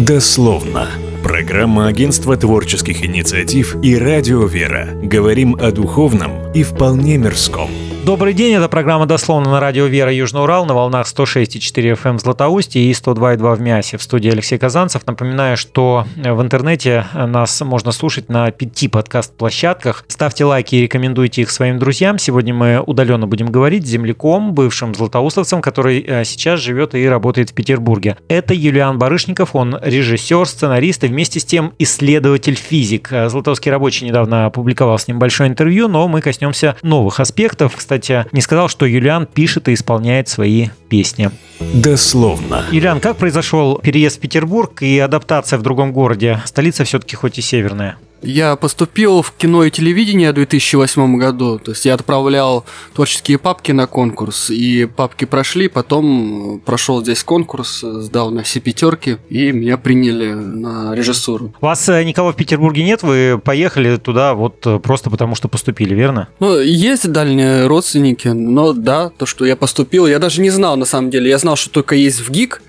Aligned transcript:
Дословно. 0.00 0.88
Программа 1.22 1.86
Агентства 1.86 2.34
творческих 2.34 3.04
инициатив 3.04 3.76
и 3.82 3.98
Радио 3.98 4.46
Вера. 4.46 4.88
Говорим 5.02 5.56
о 5.60 5.72
духовном 5.72 6.50
и 6.54 6.62
вполне 6.62 7.18
мирском. 7.18 7.68
Добрый 8.10 8.34
день, 8.34 8.54
это 8.54 8.68
программа 8.68 9.06
«Дословно» 9.06 9.52
на 9.52 9.60
радио 9.60 9.86
«Вера 9.86 10.12
Южный 10.12 10.42
Урал» 10.42 10.66
на 10.66 10.74
волнах 10.74 11.06
106,4 11.06 11.96
FM 11.96 12.18
в 12.18 12.20
Златоусте 12.20 12.80
и 12.80 12.90
102,2 12.90 13.54
в 13.54 13.60
Мясе. 13.60 13.98
В 13.98 14.02
студии 14.02 14.28
Алексей 14.28 14.58
Казанцев. 14.58 15.06
Напоминаю, 15.06 15.56
что 15.56 16.06
в 16.16 16.42
интернете 16.42 17.06
нас 17.14 17.60
можно 17.60 17.92
слушать 17.92 18.28
на 18.28 18.50
пяти 18.50 18.88
подкаст-площадках. 18.88 20.04
Ставьте 20.08 20.44
лайки 20.44 20.74
и 20.74 20.82
рекомендуйте 20.82 21.42
их 21.42 21.52
своим 21.52 21.78
друзьям. 21.78 22.18
Сегодня 22.18 22.52
мы 22.52 22.82
удаленно 22.84 23.28
будем 23.28 23.46
говорить 23.46 23.86
с 23.86 23.90
земляком, 23.90 24.54
бывшим 24.54 24.92
златоустовцем, 24.92 25.62
который 25.62 26.00
э, 26.04 26.24
сейчас 26.24 26.58
живет 26.58 26.96
и 26.96 27.08
работает 27.08 27.50
в 27.50 27.54
Петербурге. 27.54 28.16
Это 28.26 28.54
Юлиан 28.54 28.98
Барышников, 28.98 29.54
он 29.54 29.78
режиссер, 29.80 30.48
сценарист 30.48 31.04
и 31.04 31.06
вместе 31.06 31.38
с 31.38 31.44
тем 31.44 31.74
исследователь-физик. 31.78 33.08
Златоустский 33.28 33.70
рабочий 33.70 34.04
недавно 34.04 34.46
опубликовал 34.46 34.98
с 34.98 35.06
ним 35.06 35.20
большое 35.20 35.48
интервью, 35.48 35.86
но 35.86 36.08
мы 36.08 36.20
коснемся 36.22 36.74
новых 36.82 37.20
аспектов. 37.20 37.76
Кстати, 37.76 37.99
кстати, 38.00 38.26
не 38.32 38.40
сказал, 38.40 38.68
что 38.68 38.86
Юлиан 38.86 39.26
пишет 39.26 39.68
и 39.68 39.74
исполняет 39.74 40.28
свои 40.28 40.68
песни. 40.88 41.30
Дословно. 41.60 42.64
Юлиан, 42.70 43.00
как 43.00 43.16
произошел 43.16 43.76
переезд 43.78 44.16
в 44.16 44.20
Петербург 44.20 44.82
и 44.82 44.98
адаптация 44.98 45.58
в 45.58 45.62
другом 45.62 45.92
городе? 45.92 46.40
Столица 46.46 46.84
все-таки 46.84 47.16
хоть 47.16 47.38
и 47.38 47.42
северная. 47.42 47.96
Я 48.22 48.56
поступил 48.56 49.22
в 49.22 49.32
кино 49.32 49.64
и 49.64 49.70
телевидение 49.70 50.30
в 50.32 50.34
2008 50.34 51.16
году. 51.16 51.58
То 51.58 51.72
есть 51.72 51.84
я 51.84 51.94
отправлял 51.94 52.64
творческие 52.94 53.38
папки 53.38 53.72
на 53.72 53.86
конкурс. 53.86 54.50
И 54.50 54.86
папки 54.86 55.24
прошли, 55.24 55.68
потом 55.68 56.60
прошел 56.64 57.02
здесь 57.02 57.24
конкурс, 57.24 57.80
сдал 57.80 58.30
на 58.30 58.42
все 58.42 58.60
пятерки, 58.60 59.18
и 59.28 59.52
меня 59.52 59.78
приняли 59.78 60.32
на 60.32 60.94
режиссуру. 60.94 61.54
Вас 61.60 61.88
э, 61.88 62.04
никого 62.04 62.32
в 62.32 62.36
Петербурге 62.36 62.84
нет? 62.84 63.02
Вы 63.02 63.40
поехали 63.42 63.96
туда 63.96 64.34
вот 64.34 64.66
э, 64.66 64.78
просто 64.78 65.10
потому, 65.10 65.34
что 65.34 65.48
поступили, 65.48 65.94
верно? 65.94 66.28
Ну, 66.40 66.58
есть 66.58 67.10
дальние 67.10 67.66
родственники, 67.66 68.28
но 68.28 68.72
да, 68.72 69.10
то, 69.10 69.26
что 69.26 69.44
я 69.44 69.56
поступил, 69.56 70.06
я 70.06 70.18
даже 70.18 70.40
не 70.40 70.50
знал 70.50 70.76
на 70.76 70.84
самом 70.84 71.10
деле. 71.10 71.30
Я 71.30 71.38
знал, 71.38 71.56
что 71.56 71.70
только 71.70 71.94
есть 71.94 72.20
в 72.20 72.30
ГИК, 72.30 72.62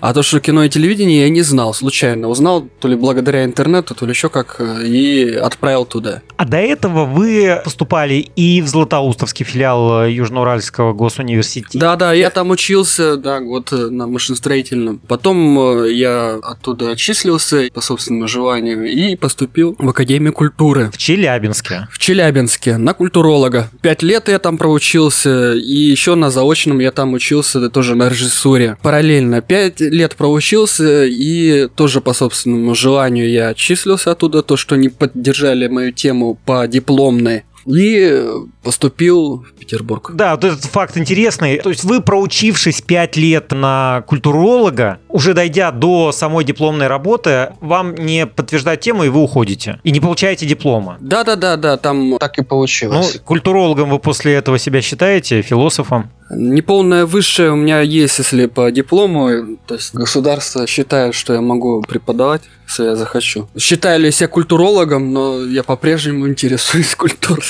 а 0.00 0.14
то, 0.14 0.22
что 0.22 0.40
кино 0.40 0.64
и 0.64 0.68
телевидение, 0.68 1.22
я 1.22 1.28
не 1.28 1.42
знал 1.42 1.74
случайно. 1.74 2.28
Узнал 2.28 2.68
то 2.80 2.88
ли 2.88 2.96
благодаря 2.96 3.44
интернету, 3.44 3.94
то 3.94 4.06
ли 4.06 4.12
еще 4.12 4.28
как, 4.28 4.56
э, 4.58 4.86
и 4.86 5.34
отправил 5.34 5.84
туда. 5.84 6.22
А 6.36 6.44
до 6.44 6.58
этого 6.58 7.04
вы 7.04 7.60
поступали 7.64 8.14
и 8.36 8.60
в 8.60 8.68
Златоустовский 8.68 9.44
филиал 9.44 10.04
э, 10.04 10.12
Южноуральского 10.12 10.92
госуниверситета? 10.92 11.78
Да, 11.78 11.96
да, 11.96 12.12
я 12.12 12.30
там 12.30 12.50
учился, 12.50 13.16
да, 13.16 13.40
год 13.40 13.72
э, 13.72 13.88
на 13.88 14.06
машиностроительном. 14.06 15.00
Потом 15.06 15.84
я 15.84 16.38
оттуда 16.42 16.90
отчислился 16.90 17.68
по 17.72 17.80
собственному 17.80 18.28
желанию 18.28 18.90
и 18.90 19.16
поступил 19.16 19.76
в 19.78 19.88
Академию 19.88 20.32
культуры. 20.32 20.90
В 20.92 20.98
Челябинске? 20.98 21.88
В 21.90 21.98
Челябинске, 21.98 22.76
на 22.76 22.94
культуролога. 22.94 23.70
Пять 23.82 24.02
лет 24.02 24.28
я 24.28 24.38
там 24.38 24.58
проучился, 24.58 25.54
и 25.54 25.76
еще 25.76 26.14
на 26.14 26.30
заочном 26.30 26.80
я 26.80 26.90
там 26.90 27.12
учился 27.14 27.68
тоже 27.70 27.94
на 27.94 28.08
режиссуре. 28.08 28.76
Параллельно. 28.82 29.40
Пять 29.40 29.80
лет 29.90 30.16
проучился, 30.16 31.04
и 31.04 31.68
тоже 31.74 32.00
по 32.00 32.12
собственному 32.12 32.74
желанию 32.74 33.30
я 33.30 33.48
отчислился 33.48 34.12
оттуда, 34.12 34.42
то, 34.42 34.56
что 34.56 34.76
не 34.76 34.88
поддержали 34.88 35.68
мою 35.68 35.92
тему 35.92 36.38
по 36.44 36.66
дипломной 36.66 37.44
и 37.66 38.24
поступил 38.62 39.38
в 39.38 39.58
Петербург. 39.58 40.12
Да, 40.14 40.36
вот 40.36 40.44
этот 40.44 40.64
факт 40.64 40.96
интересный. 40.96 41.58
То 41.58 41.70
есть 41.70 41.84
вы, 41.84 42.00
проучившись 42.00 42.80
5 42.80 43.16
лет 43.16 43.50
на 43.50 44.04
культуролога, 44.06 45.00
уже 45.08 45.34
дойдя 45.34 45.72
до 45.72 46.12
самой 46.12 46.44
дипломной 46.44 46.86
работы, 46.86 47.52
вам 47.60 47.94
не 47.94 48.26
подтверждают 48.26 48.80
тему, 48.80 49.04
и 49.04 49.08
вы 49.08 49.20
уходите. 49.20 49.80
И 49.82 49.90
не 49.90 50.00
получаете 50.00 50.46
диплома. 50.46 50.96
Да-да-да, 51.00 51.76
там 51.76 52.16
так 52.18 52.38
и 52.38 52.44
получилось. 52.44 53.14
Ну, 53.14 53.20
культурологом 53.24 53.90
вы 53.90 53.98
после 53.98 54.34
этого 54.34 54.58
себя 54.58 54.80
считаете, 54.80 55.42
философом? 55.42 56.10
Неполное 56.28 57.06
высшее 57.06 57.52
у 57.52 57.56
меня 57.56 57.80
есть, 57.80 58.18
если 58.18 58.46
по 58.46 58.70
диплому. 58.70 59.56
То 59.66 59.74
есть 59.74 59.94
государство 59.94 60.66
считает, 60.66 61.14
что 61.14 61.34
я 61.34 61.40
могу 61.40 61.82
преподавать, 61.82 62.42
если 62.66 62.84
я 62.84 62.96
захочу. 62.96 63.48
Считаю 63.56 64.00
ли 64.00 64.10
себя 64.10 64.26
культурологом, 64.26 65.12
но 65.12 65.44
я 65.44 65.62
по-прежнему 65.62 66.28
интересуюсь 66.28 66.94
культурой. 66.96 67.44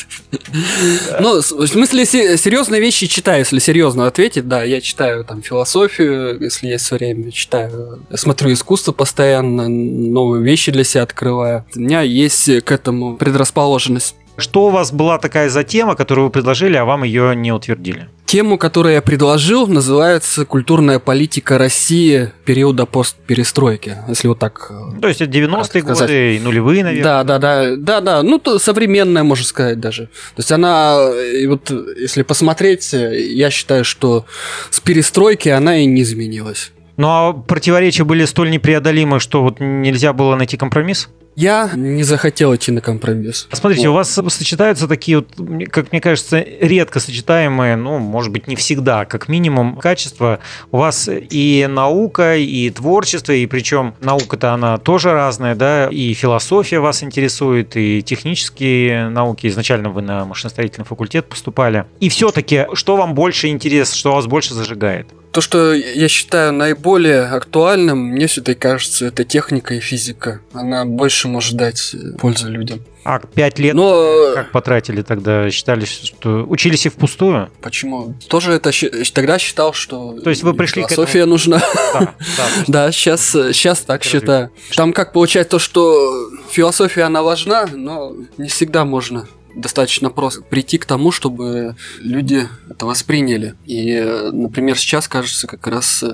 Ну, 1.21 1.41
в 1.41 1.67
смысле, 1.67 2.05
серьезные 2.05 2.81
вещи 2.81 3.07
читаю, 3.07 3.41
если 3.41 3.59
серьезно 3.61 4.07
ответить. 4.07 4.47
Да, 4.47 4.63
я 4.63 4.83
читаю 4.83 5.25
там 5.25 5.41
философию, 5.43 6.39
если 6.39 6.69
есть 6.69 6.91
время, 6.91 7.33
читаю. 7.33 8.01
Смотрю 8.15 8.53
искусство 8.53 8.93
постоянно, 8.93 9.69
новые 9.69 10.45
вещи 10.45 10.71
для 10.71 10.85
себя 10.85 11.05
открываю. 11.05 11.65
У 11.75 11.81
меня 11.81 12.03
есть 12.03 12.63
к 12.65 12.71
этому 12.73 13.17
предрасположенность. 13.17 14.17
Что 14.37 14.67
у 14.67 14.71
вас 14.71 14.93
была 14.93 15.19
такая 15.19 15.49
за 15.49 15.65
тема, 15.65 15.97
которую 15.97 16.27
вы 16.27 16.31
предложили, 16.31 16.77
а 16.77 16.85
вам 16.85 17.05
ее 17.05 17.35
не 17.35 17.53
утвердили? 17.53 18.09
Тему, 18.27 18.59
которую 18.59 18.95
я 18.95 19.03
предложил, 19.03 19.67
называется 19.67 20.45
«Культурная 20.45 20.99
политика 20.99 21.59
России 21.59 22.33
периода 22.45 22.85
постперестройки», 22.85 23.97
если 24.09 24.29
вот 24.29 24.41
так 24.41 24.67
э, 24.71 25.01
То 25.01 25.09
есть 25.09 25.21
это 25.21 25.31
90-е 25.31 25.83
годы 25.83 26.37
и 26.37 26.41
нулевые, 26.41 26.83
наверное? 26.83 27.05
Да, 27.05 27.25
да, 27.25 27.39
да, 27.39 27.77
да, 27.77 28.01
да, 28.01 28.23
ну, 28.23 28.39
то 28.39 28.59
современная, 28.59 29.23
можно 29.23 29.45
сказать, 29.45 29.79
даже. 29.79 30.07
То 30.07 30.39
есть 30.39 30.51
она, 30.51 30.99
и 31.15 31.47
вот 31.47 31.71
если 31.97 32.23
посмотреть, 32.23 32.93
я 32.93 33.51
считаю, 33.51 33.85
что 33.85 34.27
с 34.71 34.81
перестройки 34.81 35.49
она 35.49 35.79
и 35.79 35.87
не 35.87 36.03
изменилась. 36.03 36.73
Ну 36.97 37.09
а 37.09 37.33
противоречия 37.33 38.05
были 38.05 38.25
столь 38.25 38.51
непреодолимы, 38.51 39.21
что 39.21 39.43
вот 39.43 39.61
нельзя 39.61 40.13
было 40.13 40.37
найти 40.37 40.57
компромисс? 40.57 41.09
Я 41.37 41.71
не 41.75 42.03
захотел 42.03 42.55
идти 42.55 42.73
на 42.73 42.81
компромисс. 42.81 43.47
Смотрите, 43.53 43.89
вот. 43.89 43.93
у 43.93 43.97
вас 43.97 44.19
сочетаются 44.35 44.89
такие 44.89 45.19
вот, 45.19 45.29
как 45.71 45.93
мне 45.93 46.01
кажется, 46.01 46.41
редко 46.41 46.99
сочетаемые, 46.99 47.77
ну, 47.77 47.99
может 47.99 48.33
быть, 48.33 48.49
не 48.49 48.57
всегда, 48.57 49.05
как 49.05 49.29
минимум, 49.29 49.77
качества. 49.77 50.39
У 50.73 50.79
вас 50.79 51.11
и 51.13 51.67
наука, 51.69 52.37
и 52.39 52.71
творчество, 52.71 53.33
и 53.33 53.45
причем 53.45 53.95
наука-то 54.01 54.55
она 54.55 54.79
тоже 54.79 55.13
разная, 55.13 55.55
да, 55.55 55.89
и 55.89 56.15
философия 56.15 56.79
вас 56.79 57.03
интересует, 57.03 57.77
и 57.77 58.03
технические 58.03 59.11
науки. 59.11 59.47
Изначально 59.49 59.91
вы 59.91 60.01
на 60.01 60.25
машиностроительный 60.25 60.87
факультет 60.87 61.27
поступали. 61.27 61.85
И 62.01 62.09
все-таки, 62.09 62.65
что 62.73 62.97
вам 62.97 63.13
больше 63.13 63.49
интересно, 63.49 63.95
что 63.95 64.13
вас 64.13 64.27
больше 64.27 64.55
зажигает? 64.55 65.09
То, 65.37 65.43
что 65.43 65.75
я 65.75 66.09
считаю 66.09 66.55
наиболее 66.55 67.25
актуальным, 67.25 67.99
мне 67.99 68.27
все-таки 68.27 68.59
кажется, 68.59 69.05
это 69.05 69.23
техника 69.23 69.75
и 69.75 69.81
физика. 69.81 70.41
Она 70.55 70.87
больше 70.87 71.29
может 71.29 71.59
дать 71.59 71.93
э, 71.93 72.17
пользу 72.17 72.49
людям. 72.51 72.81
А 73.05 73.19
пять 73.19 73.59
лет 73.59 73.75
Но... 73.75 74.33
как 74.35 74.51
потратили 74.51 75.03
тогда? 75.03 75.51
Считали, 75.51 75.85
что 75.85 76.47
учились 76.49 76.87
и 76.87 76.89
впустую? 76.89 77.51
Почему? 77.61 78.15
Тоже 78.31 78.53
это 78.53 78.71
тогда 79.13 79.39
считал, 79.39 79.75
что 79.75 80.19
То 80.21 80.31
есть 80.31 80.43
вы 80.43 80.55
пришли 80.55 80.85
философия 80.85 81.13
к 81.13 81.17
этому... 81.17 81.33
нужна. 81.33 81.59
Да, 81.93 82.15
да, 82.39 82.47
да 82.67 82.93
сейчас, 82.93 83.29
сейчас 83.29 83.81
так 83.81 84.05
считаю. 84.05 84.51
Там 84.75 84.95
как 84.95 85.13
получается 85.13 85.51
то, 85.51 85.59
что 85.59 86.31
философия 86.51 87.03
она 87.03 87.23
важна, 87.23 87.67
но 87.71 88.17
не 88.39 88.49
всегда 88.49 88.87
можно 88.87 89.29
достаточно 89.57 90.11
просто 90.11 90.43
прийти 90.43 90.79
к 90.79 90.85
тому, 90.85 91.11
чтобы 91.11 91.75
люди 91.99 92.49
это 92.71 92.87
восприняли. 92.87 93.55
И, 93.65 94.01
например, 94.33 94.79
сейчас 94.79 95.09
кажется 95.09 95.47
как 95.47 95.67
раз 95.67 96.05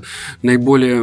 наиболее 0.43 1.03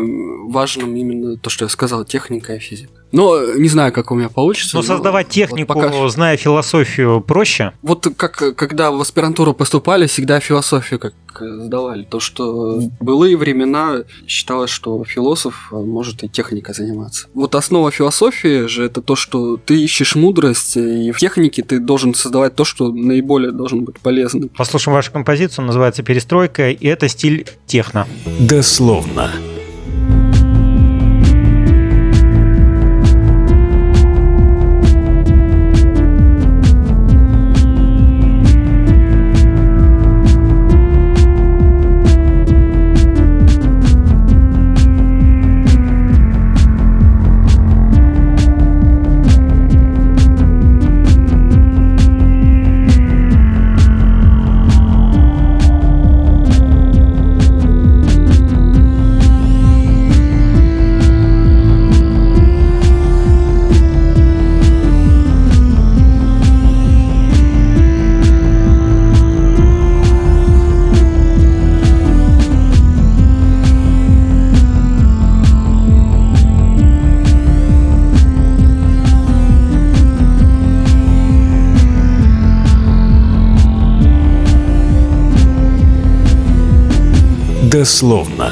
важным 0.49 0.95
именно 0.95 1.37
то, 1.37 1.49
что 1.49 1.65
я 1.65 1.69
сказал, 1.69 2.05
техника 2.05 2.55
и 2.55 2.59
физика. 2.59 2.98
Но 3.11 3.53
не 3.55 3.69
знаю, 3.69 3.91
как 3.91 4.11
у 4.11 4.15
меня 4.15 4.29
получится. 4.29 4.75
Но, 4.75 4.81
но 4.81 4.87
создавать 4.87 5.29
технику, 5.29 5.73
вот 5.73 5.83
пока... 5.83 6.09
зная 6.09 6.37
философию, 6.37 7.21
проще? 7.21 7.73
Вот 7.81 8.07
как 8.15 8.55
когда 8.55 8.91
в 8.91 9.01
аспирантуру 9.01 9.53
поступали, 9.53 10.07
всегда 10.07 10.39
философию 10.39 10.99
как 10.99 11.13
сдавали. 11.39 12.03
То, 12.03 12.19
что 12.19 12.79
в 12.79 12.89
былые 13.03 13.37
времена 13.37 14.03
считалось, 14.27 14.69
что 14.69 15.03
философ 15.03 15.69
может 15.71 16.23
и 16.23 16.29
техникой 16.29 16.73
заниматься. 16.75 17.27
Вот 17.33 17.55
основа 17.55 17.91
философии 17.91 18.67
же 18.67 18.85
это 18.85 19.01
то, 19.01 19.15
что 19.15 19.57
ты 19.57 19.81
ищешь 19.81 20.15
мудрость, 20.15 20.77
и 20.77 21.11
в 21.11 21.17
технике 21.17 21.63
ты 21.63 21.79
должен 21.79 22.13
создавать 22.13 22.55
то, 22.55 22.65
что 22.65 22.91
наиболее 22.91 23.51
должен 23.51 23.83
быть 23.83 23.99
полезным. 23.99 24.49
Послушаем 24.49 24.95
вашу 24.95 25.11
композицию, 25.11 25.65
называется 25.65 26.03
«Перестройка», 26.03 26.69
и 26.69 26.87
это 26.87 27.07
стиль 27.07 27.47
техно. 27.65 28.07
Дословно. 28.39 29.31
Дословно. 87.79 88.51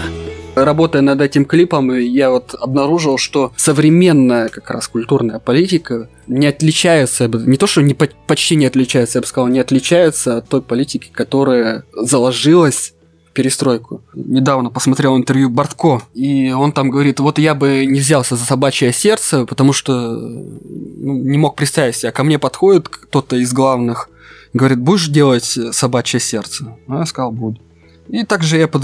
Работая 0.55 1.01
над 1.01 1.19
этим 1.19 1.43
клипом, 1.43 1.93
я 1.93 2.29
вот 2.29 2.55
обнаружил, 2.57 3.17
что 3.17 3.51
современная 3.57 4.47
как 4.47 4.71
раз 4.71 4.87
культурная 4.87 5.39
политика 5.39 6.07
не 6.27 6.47
отличается, 6.47 7.27
не 7.27 7.57
то 7.57 7.67
что 7.67 7.81
не, 7.81 7.93
почти 7.93 8.55
не 8.55 8.65
отличается, 8.67 9.17
я 9.17 9.21
бы 9.21 9.27
сказал, 9.27 9.49
не 9.49 9.59
отличается 9.59 10.37
от 10.37 10.47
той 10.47 10.61
политики, 10.61 11.09
которая 11.11 11.83
заложилась 11.93 12.93
перестройку. 13.33 14.01
Недавно 14.13 14.69
посмотрел 14.69 15.17
интервью 15.17 15.49
Бортко, 15.49 16.03
и 16.13 16.53
он 16.53 16.71
там 16.71 16.89
говорит, 16.89 17.19
вот 17.19 17.37
я 17.37 17.53
бы 17.53 17.85
не 17.85 17.99
взялся 17.99 18.37
за 18.37 18.45
собачье 18.45 18.93
сердце, 18.93 19.45
потому 19.45 19.73
что 19.73 19.91
ну, 19.91 21.17
не 21.17 21.37
мог 21.37 21.57
представить 21.57 21.97
себя. 21.97 22.13
Ко 22.13 22.23
мне 22.23 22.39
подходит 22.39 22.87
кто-то 22.87 23.35
из 23.35 23.51
главных, 23.51 24.09
говорит, 24.53 24.79
будешь 24.79 25.09
делать 25.09 25.59
собачье 25.73 26.21
сердце? 26.21 26.77
Ну, 26.87 26.99
я 26.99 27.05
сказал, 27.05 27.33
буду. 27.33 27.59
И 28.09 28.23
также 28.23 28.57
я 28.57 28.67
под... 28.67 28.83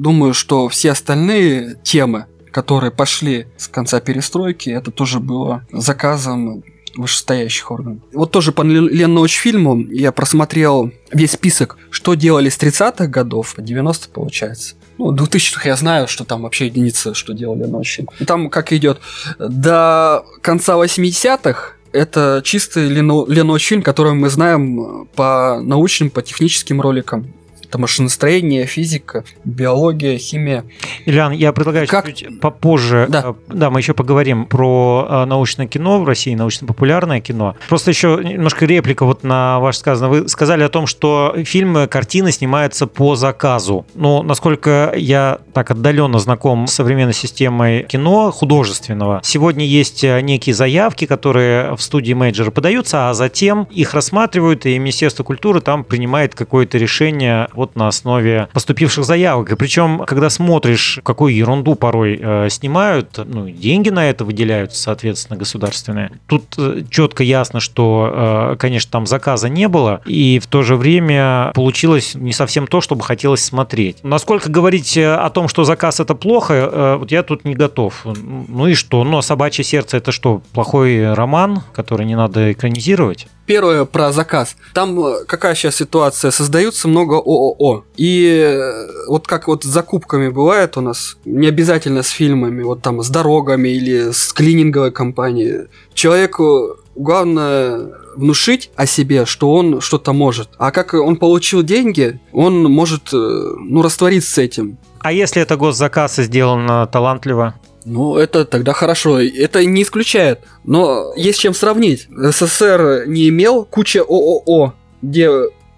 думаю, 0.00 0.34
что 0.34 0.68
все 0.68 0.92
остальные 0.92 1.78
темы, 1.82 2.26
которые 2.50 2.90
пошли 2.90 3.46
с 3.56 3.68
конца 3.68 4.00
перестройки, 4.00 4.70
это 4.70 4.90
тоже 4.90 5.20
было 5.20 5.64
заказом 5.72 6.62
вышестоящих 6.96 7.70
органов. 7.70 8.02
Вот 8.12 8.30
тоже 8.30 8.52
по 8.52 8.62
Ленноуч-фильму 8.62 9.86
я 9.90 10.12
просмотрел 10.12 10.90
весь 11.12 11.32
список, 11.32 11.76
что 11.90 12.14
делали 12.14 12.48
с 12.48 12.58
30-х 12.58 13.06
годов, 13.06 13.54
90 13.58 14.08
получается. 14.08 14.74
Ну, 14.98 15.14
2000-х 15.14 15.68
я 15.68 15.76
знаю, 15.76 16.08
что 16.08 16.24
там 16.24 16.42
вообще 16.42 16.66
единица, 16.66 17.14
что 17.14 17.34
делали 17.34 17.64
ночью. 17.64 18.08
И 18.18 18.24
там 18.24 18.48
как 18.48 18.72
идет 18.72 19.00
до 19.38 20.24
конца 20.40 20.74
80-х 20.74 21.74
это 21.92 22.42
чистый 22.44 22.88
Леноуч 22.88 23.66
фильм, 23.66 23.82
который 23.82 24.12
мы 24.12 24.28
знаем 24.28 25.08
по 25.14 25.60
научным, 25.62 26.10
по 26.10 26.20
техническим 26.22 26.80
роликам 26.80 27.32
это 27.66 27.78
машиностроение, 27.78 28.66
физика, 28.66 29.24
биология, 29.44 30.18
химия. 30.18 30.64
Ильян, 31.04 31.32
я 31.32 31.52
предлагаю 31.52 31.86
как... 31.86 32.06
чуть 32.06 32.40
попозже, 32.40 33.06
да. 33.08 33.24
Э, 33.26 33.34
да, 33.48 33.70
мы 33.70 33.80
еще 33.80 33.94
поговорим 33.94 34.46
про 34.46 35.06
э, 35.08 35.24
научное 35.24 35.66
кино 35.66 36.00
в 36.00 36.06
России, 36.06 36.34
научно-популярное 36.34 37.20
кино. 37.20 37.56
Просто 37.68 37.90
еще 37.90 38.20
немножко 38.22 38.66
реплика 38.66 39.04
вот 39.04 39.24
на 39.24 39.58
ваше 39.60 39.80
сказанное. 39.80 40.22
Вы 40.22 40.28
сказали 40.28 40.62
о 40.62 40.68
том, 40.68 40.86
что 40.86 41.34
фильмы, 41.44 41.86
картины 41.88 42.32
снимаются 42.32 42.86
по 42.86 43.16
заказу. 43.16 43.86
Но 43.94 44.22
насколько 44.22 44.92
я 44.96 45.38
так 45.52 45.70
отдаленно 45.70 46.18
знаком 46.18 46.66
с 46.66 46.72
современной 46.74 47.14
системой 47.14 47.84
кино 47.84 48.30
художественного, 48.30 49.20
сегодня 49.24 49.64
есть 49.64 50.04
э, 50.04 50.20
некие 50.20 50.54
заявки, 50.54 51.06
которые 51.06 51.74
в 51.74 51.82
студии 51.82 52.12
менеджера 52.12 52.50
подаются, 52.50 53.10
а 53.10 53.14
затем 53.14 53.64
их 53.70 53.94
рассматривают, 53.94 54.66
и 54.66 54.78
Министерство 54.78 55.24
культуры 55.24 55.60
там 55.60 55.84
принимает 55.84 56.34
какое-то 56.34 56.78
решение 56.78 57.48
вот 57.56 57.74
на 57.74 57.88
основе 57.88 58.48
поступивших 58.52 59.04
заявок. 59.04 59.50
И 59.52 59.56
причем, 59.56 60.04
когда 60.06 60.30
смотришь, 60.30 61.00
какую 61.02 61.34
ерунду 61.34 61.74
порой 61.74 62.18
э, 62.20 62.48
снимают, 62.50 63.18
ну, 63.24 63.48
деньги 63.48 63.88
на 63.88 64.08
это 64.08 64.24
выделяются, 64.24 64.80
соответственно, 64.80 65.38
государственные. 65.38 66.10
Тут 66.26 66.54
э, 66.58 66.82
четко 66.90 67.24
ясно, 67.24 67.60
что, 67.60 68.52
э, 68.52 68.56
конечно, 68.58 68.90
там 68.90 69.06
заказа 69.06 69.48
не 69.48 69.68
было, 69.68 70.00
и 70.06 70.38
в 70.38 70.46
то 70.46 70.62
же 70.62 70.76
время 70.76 71.50
получилось 71.54 72.14
не 72.14 72.32
совсем 72.32 72.66
то, 72.66 72.80
чтобы 72.80 73.02
хотелось 73.02 73.44
смотреть. 73.44 73.98
Насколько 74.02 74.50
говорить 74.50 74.96
э, 74.96 75.14
о 75.14 75.30
том, 75.30 75.48
что 75.48 75.64
заказ 75.64 76.00
это 76.00 76.14
плохо, 76.14 76.54
э, 76.54 76.96
вот 76.96 77.10
я 77.10 77.22
тут 77.22 77.44
не 77.44 77.54
готов. 77.54 78.04
Ну 78.04 78.66
и 78.66 78.74
что? 78.74 79.02
Ну, 79.04 79.18
а 79.18 79.22
«Собачье 79.22 79.64
сердце» 79.64 79.96
это 79.96 80.12
что, 80.12 80.42
плохой 80.52 81.12
роман, 81.14 81.62
который 81.72 82.06
не 82.06 82.16
надо 82.16 82.52
экранизировать? 82.52 83.28
Первое 83.46 83.84
про 83.84 84.12
заказ. 84.12 84.56
Там 84.74 84.98
э, 85.04 85.24
какая 85.26 85.54
сейчас 85.54 85.76
ситуация? 85.76 86.30
Создаются 86.30 86.88
много 86.88 87.14
ООО. 87.14 87.84
И 87.96 88.26
э, 88.28 89.08
вот 89.08 89.26
как 89.26 89.46
вот 89.46 89.64
с 89.64 89.66
закупками 89.66 90.28
бывает 90.28 90.76
у 90.76 90.80
нас, 90.80 91.16
не 91.24 91.46
обязательно 91.46 92.02
с 92.02 92.08
фильмами, 92.08 92.62
вот 92.62 92.82
там 92.82 93.02
с 93.02 93.08
дорогами 93.08 93.68
или 93.68 94.10
с 94.10 94.32
клининговой 94.32 94.90
компанией. 94.90 95.68
Человеку 95.94 96.76
главное 96.96 97.92
внушить 98.16 98.70
о 98.74 98.86
себе, 98.86 99.26
что 99.26 99.52
он 99.52 99.80
что-то 99.80 100.12
может. 100.12 100.48
А 100.58 100.70
как 100.70 100.94
он 100.94 101.16
получил 101.16 101.62
деньги, 101.62 102.20
он 102.32 102.64
может 102.64 103.12
э, 103.12 103.16
ну, 103.16 103.82
раствориться 103.82 104.32
с 104.32 104.38
этим. 104.38 104.78
А 105.00 105.12
если 105.12 105.40
это 105.40 105.56
госзаказ 105.56 106.18
и 106.18 106.24
сделано 106.24 106.86
талантливо? 106.86 107.54
Ну, 107.86 108.16
это 108.16 108.44
тогда 108.44 108.72
хорошо. 108.72 109.20
Это 109.20 109.64
не 109.64 109.82
исключает. 109.82 110.40
Но 110.64 111.12
есть 111.16 111.38
чем 111.38 111.54
сравнить. 111.54 112.08
СССР 112.10 113.04
не 113.06 113.28
имел 113.28 113.64
куча 113.64 114.00
ООО, 114.00 114.74
где 115.02 115.30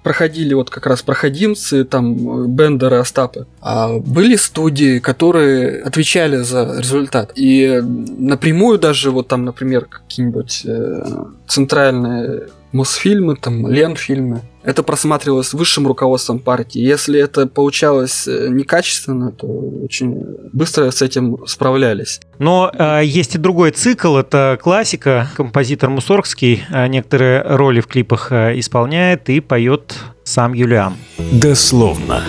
проходили 0.02 0.54
вот 0.54 0.70
как 0.70 0.86
раз 0.86 1.02
проходимцы, 1.02 1.84
там 1.84 2.48
Бендеры, 2.48 2.96
Остапы. 2.96 3.46
А 3.60 3.98
были 3.98 4.36
студии, 4.36 5.00
которые 5.00 5.82
отвечали 5.82 6.38
за 6.38 6.78
результат. 6.78 7.32
И 7.34 7.82
напрямую 7.82 8.78
даже 8.78 9.10
вот 9.10 9.28
там, 9.28 9.44
например, 9.44 9.84
какие-нибудь 9.84 10.62
э, 10.64 11.02
центральные 11.46 12.48
Мосфильмы, 12.72 13.36
там, 13.36 13.66
Ленфильмы. 13.66 14.42
Это 14.68 14.82
просматривалось 14.82 15.54
высшим 15.54 15.86
руководством 15.86 16.40
партии. 16.40 16.78
Если 16.78 17.18
это 17.18 17.46
получалось 17.46 18.28
э, 18.28 18.48
некачественно, 18.50 19.32
то 19.32 19.46
очень 19.46 20.14
быстро 20.52 20.90
с 20.90 21.00
этим 21.00 21.38
справлялись. 21.46 22.20
Но 22.38 22.70
э, 22.78 23.00
есть 23.02 23.34
и 23.34 23.38
другой 23.38 23.70
цикл. 23.70 24.18
Это 24.18 24.58
классика. 24.60 25.30
Композитор 25.38 25.88
Мусоргский 25.88 26.64
э, 26.70 26.86
некоторые 26.88 27.40
роли 27.44 27.80
в 27.80 27.86
клипах 27.86 28.30
э, 28.30 28.58
исполняет 28.58 29.30
и 29.30 29.40
поет 29.40 29.94
сам 30.22 30.52
Юлиан. 30.52 30.98
Дословно. 31.32 32.20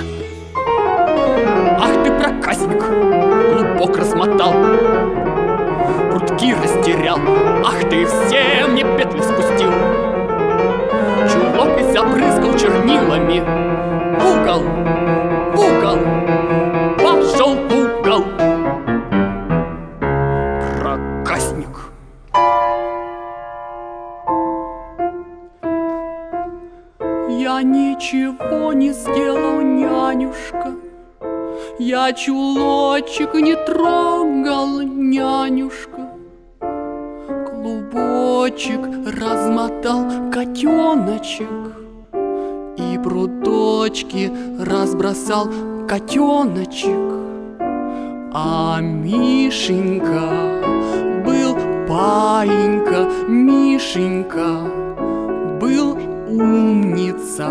Ах 0.55 2.03
ты 2.05 2.11
проказник, 2.21 2.81
клубок 2.81 3.97
размотал, 3.97 4.53
прутки 6.09 6.53
растерял. 6.53 7.19
Ах 7.65 7.81
ты 7.89 8.05
все 8.05 8.65
мне 8.65 8.85
петли 8.97 9.19
спустил 9.19 9.58
забрызгал 11.99 12.53
чернилами. 12.57 13.41
Угол, 14.31 14.61
угол, 15.53 15.97
пошел 16.97 17.51
угол. 17.51 18.23
Проказник. 20.79 21.91
Я 27.29 27.61
ничего 27.63 28.71
не 28.71 28.93
сделал, 28.93 29.61
нянюшка. 29.61 30.75
Я 31.79 32.13
чулочек 32.13 33.33
не 33.33 33.55
трогал, 33.65 34.81
нянюшка. 34.81 36.09
Клубочек 37.45 38.79
размотал 39.05 40.31
котеночек 40.31 41.68
и 42.99 43.03
пруточки 43.03 44.31
разбросал 44.59 45.47
котеночек. 45.87 47.13
А 48.33 48.79
Мишенька 48.79 50.21
был 51.25 51.55
паинька, 51.87 53.09
Мишенька 53.27 54.69
был 55.59 55.97
умница. 56.29 57.47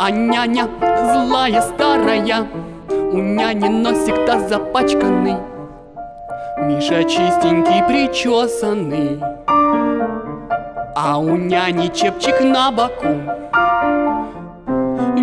А 0.00 0.10
няня 0.10 0.68
злая 0.80 1.62
старая, 1.62 2.46
у 2.90 3.16
няни 3.16 3.68
носик-то 3.68 4.48
запачканный, 4.48 5.36
Миша 6.60 7.04
чистенький, 7.04 7.82
причесанный, 7.86 9.20
а 10.96 11.18
у 11.18 11.36
няни 11.36 11.88
чепчик 11.88 12.40
на 12.40 12.70
боку. 12.70 13.47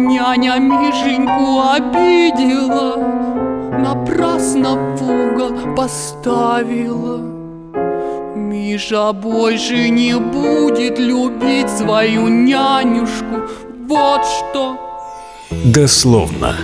Няня 0.08 0.60
Мишеньку 0.60 1.62
обидела, 1.76 2.98
Напрасно 3.80 4.96
в 4.96 5.04
угол 5.04 5.76
поставила. 5.76 7.18
Миша 8.36 9.14
больше 9.14 9.90
не 9.90 10.16
будет 10.16 11.00
любить 11.00 11.70
свою 11.70 12.28
нянюшку. 12.28 13.48
Вот 13.88 14.22
что. 14.26 14.78
Дословно. 15.66 16.56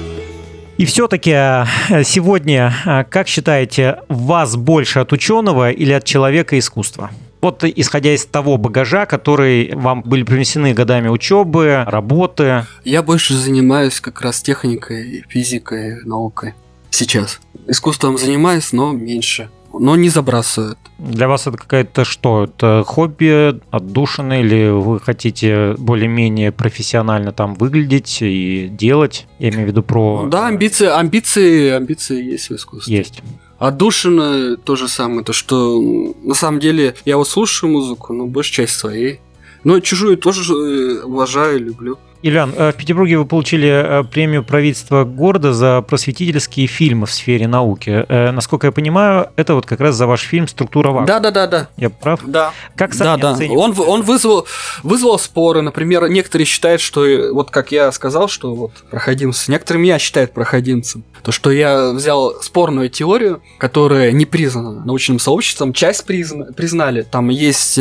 И 0.77 0.86
все-таки 0.86 1.31
э, 1.31 1.65
сегодня, 2.03 2.74
э, 2.86 3.03
как 3.10 3.27
считаете, 3.27 4.00
вас 4.07 4.55
больше 4.55 5.00
от 5.00 5.13
ученого 5.13 5.71
или 5.71 5.91
от 5.91 6.03
человека 6.03 6.57
искусства? 6.57 7.12
Вот 7.41 7.63
исходя 7.63 8.13
из 8.13 8.25
того 8.25 8.57
багажа, 8.57 9.05
который 9.05 9.74
вам 9.75 10.03
были 10.03 10.24
принесены 10.24 10.74
годами 10.74 11.07
учебы, 11.07 11.83
работы. 11.88 12.65
Я 12.83 13.01
больше 13.01 13.33
занимаюсь 13.33 14.00
как 14.00 14.21
раз 14.21 14.41
техникой, 14.41 15.25
физикой, 15.27 16.03
наукой. 16.05 16.53
Сейчас. 16.91 17.39
Искусством 17.67 18.17
занимаюсь, 18.17 18.74
но 18.74 18.91
меньше. 18.91 19.50
но 19.74 19.95
не 19.95 20.10
забрасывает. 20.10 20.77
Для 21.00 21.27
вас 21.27 21.48
это 21.48 21.57
какая-то 21.57 22.05
что? 22.05 22.43
Это 22.43 22.83
хобби, 22.86 23.60
отдушина, 23.71 24.41
или 24.41 24.69
вы 24.69 25.00
хотите 25.00 25.75
более-менее 25.77 26.51
профессионально 26.51 27.31
там 27.31 27.55
выглядеть 27.55 28.19
и 28.21 28.67
делать? 28.71 29.27
Я 29.39 29.50
имею 29.50 29.65
в 29.65 29.67
виду 29.69 29.83
про... 29.83 30.27
Да, 30.27 30.48
амбиции, 30.48 30.88
амбиции, 30.88 31.69
амбиции 31.69 32.24
есть 32.24 32.50
в 32.50 32.55
искусстве. 32.55 32.98
Есть. 32.98 33.21
Отдушина 33.61 34.57
то 34.57 34.75
же 34.75 34.87
самое, 34.87 35.23
то 35.23 35.33
что 35.33 35.79
на 36.23 36.33
самом 36.33 36.59
деле 36.59 36.95
я 37.05 37.17
вот 37.17 37.27
слушаю 37.27 37.71
музыку, 37.71 38.11
но 38.11 38.25
большая 38.25 38.65
часть 38.65 38.79
своей. 38.79 39.19
Но 39.63 39.79
чужую 39.79 40.17
тоже 40.17 40.51
э, 40.51 41.03
уважаю, 41.03 41.59
люблю. 41.59 41.99
Ильян, 42.23 42.53
э, 42.55 42.71
в 42.71 42.75
Петербурге 42.75 43.17
вы 43.17 43.25
получили 43.25 43.67
э, 43.67 44.03
премию 44.03 44.43
правительства 44.43 45.03
города 45.05 45.53
за 45.53 45.81
просветительские 45.81 46.67
фильмы 46.67 47.07
в 47.07 47.11
сфере 47.11 47.47
науки. 47.47 48.05
Э, 48.07 48.31
Насколько 48.31 48.67
я 48.67 48.71
понимаю, 48.71 49.29
это 49.37 49.55
вот 49.55 49.65
как 49.65 49.79
раз 49.79 49.95
за 49.95 50.05
ваш 50.05 50.21
фильм 50.21 50.47
«Структура 50.47 50.89
вакуума». 50.89 51.07
Да, 51.07 51.19
да, 51.19 51.31
да, 51.31 51.47
да. 51.47 51.67
Я 51.77 51.89
прав? 51.89 52.19
Да. 52.25 52.53
Как 52.75 52.91
Да, 52.91 52.97
сами 52.97 53.21
да. 53.21 53.31
оцениваете? 53.31 53.81
Он, 53.81 53.89
он 53.89 54.01
вызвал, 54.03 54.45
вызвал 54.83 55.17
споры. 55.17 55.61
Например, 55.61 56.07
некоторые 56.09 56.45
считают, 56.45 56.79
что, 56.81 57.05
вот 57.33 57.49
как 57.49 57.71
я 57.71 57.91
сказал, 57.91 58.27
что 58.27 58.53
вот 58.53 58.71
проходимцы, 58.91 59.49
некоторые 59.51 59.81
меня 59.81 59.97
считают 59.97 60.31
проходимцем. 60.33 61.03
То, 61.23 61.31
что 61.31 61.51
я 61.51 61.91
взял 61.91 62.35
спорную 62.41 62.89
теорию, 62.89 63.41
которая 63.57 64.11
не 64.11 64.25
признана 64.25 64.83
научным 64.85 65.17
сообществом, 65.19 65.73
часть 65.73 66.07
призна- 66.07 66.53
признали. 66.53 67.01
Там 67.01 67.29
есть 67.29 67.77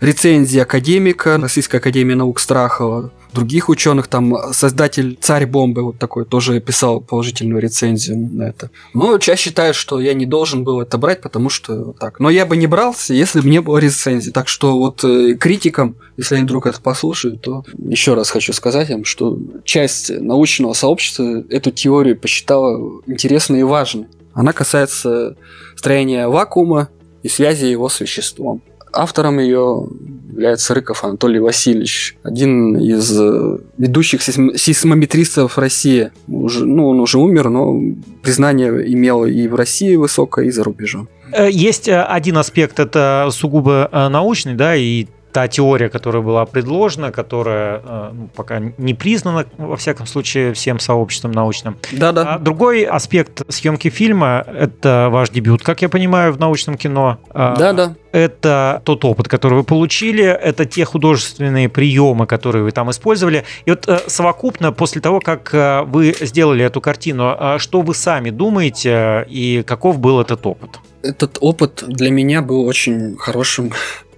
рецензии 0.00 0.60
академика 0.60 1.38
Российской 1.38 1.76
академии 1.76 2.14
наук 2.14 2.40
Страхова, 2.40 3.10
других 3.32 3.68
ученых, 3.68 4.08
там 4.08 4.52
создатель 4.52 5.18
царь 5.20 5.46
бомбы 5.46 5.82
вот 5.82 5.98
такой 5.98 6.24
тоже 6.24 6.60
писал 6.60 7.00
положительную 7.00 7.60
рецензию 7.60 8.18
на 8.18 8.44
это. 8.44 8.70
Но 8.94 9.18
часть 9.18 9.42
считает, 9.42 9.74
что 9.74 10.00
я 10.00 10.14
не 10.14 10.26
должен 10.26 10.64
был 10.64 10.80
это 10.80 10.98
брать, 10.98 11.20
потому 11.20 11.48
что 11.48 11.92
так. 11.98 12.20
Но 12.20 12.30
я 12.30 12.46
бы 12.46 12.56
не 12.56 12.66
брался, 12.66 13.14
если 13.14 13.40
бы 13.40 13.48
не 13.48 13.60
было 13.60 13.78
рецензии. 13.78 14.30
Так 14.30 14.48
что 14.48 14.78
вот 14.78 15.04
э, 15.04 15.34
критикам, 15.34 15.96
если 16.16 16.36
они 16.36 16.44
вдруг 16.44 16.66
это 16.66 16.80
послушают, 16.80 17.42
то 17.42 17.64
еще 17.78 18.14
раз 18.14 18.30
хочу 18.30 18.52
сказать 18.52 18.90
им, 18.90 19.04
что 19.04 19.38
часть 19.64 20.10
научного 20.10 20.72
сообщества 20.72 21.44
эту 21.50 21.70
теорию 21.70 22.18
посчитала 22.18 23.00
интересной 23.06 23.60
и 23.60 23.64
важной. 23.64 24.06
Она 24.34 24.52
касается 24.52 25.36
строения 25.76 26.28
вакуума 26.28 26.88
и 27.22 27.28
связи 27.28 27.66
его 27.66 27.88
с 27.88 28.00
веществом. 28.00 28.62
Автором 28.92 29.38
ее 29.38 29.86
является 30.32 30.74
Рыков 30.74 31.04
Анатолий 31.04 31.38
Васильевич, 31.40 32.16
один 32.22 32.76
из 32.76 33.18
э, 33.20 33.58
ведущих 33.78 34.20
сейсм- 34.20 34.56
сейсмометристов 34.56 35.58
России. 35.58 36.10
Уже, 36.28 36.64
ну, 36.64 36.88
он 36.88 37.00
уже 37.00 37.18
умер, 37.18 37.50
но 37.50 37.78
признание 38.22 38.70
имел 38.92 39.24
и 39.24 39.46
в 39.48 39.54
России 39.54 39.96
высокое, 39.96 40.46
и 40.46 40.50
за 40.50 40.64
рубежом. 40.64 41.08
Э, 41.32 41.48
Есть 41.50 41.88
э, 41.88 42.02
один 42.02 42.38
аспект, 42.38 42.80
это 42.80 43.28
сугубо 43.30 43.88
научный, 43.92 44.54
да, 44.54 44.74
и 44.76 45.06
та 45.32 45.48
теория, 45.48 45.88
которая 45.88 46.22
была 46.22 46.44
предложена, 46.46 47.10
которая 47.10 47.80
э, 47.84 48.10
ну, 48.12 48.28
пока 48.34 48.60
не 48.78 48.94
признана, 48.94 49.46
во 49.56 49.76
всяком 49.76 50.06
случае, 50.06 50.52
всем 50.52 50.78
сообществом 50.78 51.32
научным. 51.32 51.78
А 51.92 51.96
Да-да. 51.96 52.38
другой 52.38 52.84
аспект 52.84 53.42
съемки 53.52 53.88
фильма– 53.88 54.44
это 54.46 55.08
ваш 55.10 55.30
дебют, 55.30 55.62
как 55.62 55.82
я 55.82 55.88
понимаю, 55.88 56.32
в 56.32 56.38
научном 56.38 56.76
кино. 56.76 57.18
А, 57.30 57.56
Да-да. 57.56 57.94
Это 58.12 58.82
тот 58.84 59.04
опыт, 59.06 59.26
который 59.28 59.54
вы 59.54 59.64
получили, 59.64 60.24
это 60.24 60.66
те 60.66 60.84
художественные 60.84 61.70
приемы, 61.70 62.26
которые 62.26 62.62
вы 62.62 62.70
там 62.70 62.90
использовали. 62.90 63.44
И 63.64 63.70
вот 63.70 63.88
э, 63.88 64.00
совокупно, 64.06 64.70
после 64.72 65.00
того, 65.00 65.20
как 65.20 65.54
э, 65.54 65.82
вы 65.82 66.14
сделали 66.20 66.62
эту 66.64 66.82
картину, 66.82 67.36
что 67.58 67.80
вы 67.80 67.94
сами 67.94 68.28
думаете 68.30 69.26
и 69.28 69.64
каков 69.66 69.98
был 69.98 70.20
этот 70.20 70.46
опыт? 70.46 70.70
Этот 71.02 71.38
опыт 71.40 71.82
для 71.86 72.10
меня 72.10 72.42
был 72.42 72.66
очень 72.66 73.16
хорошим. 73.16 73.72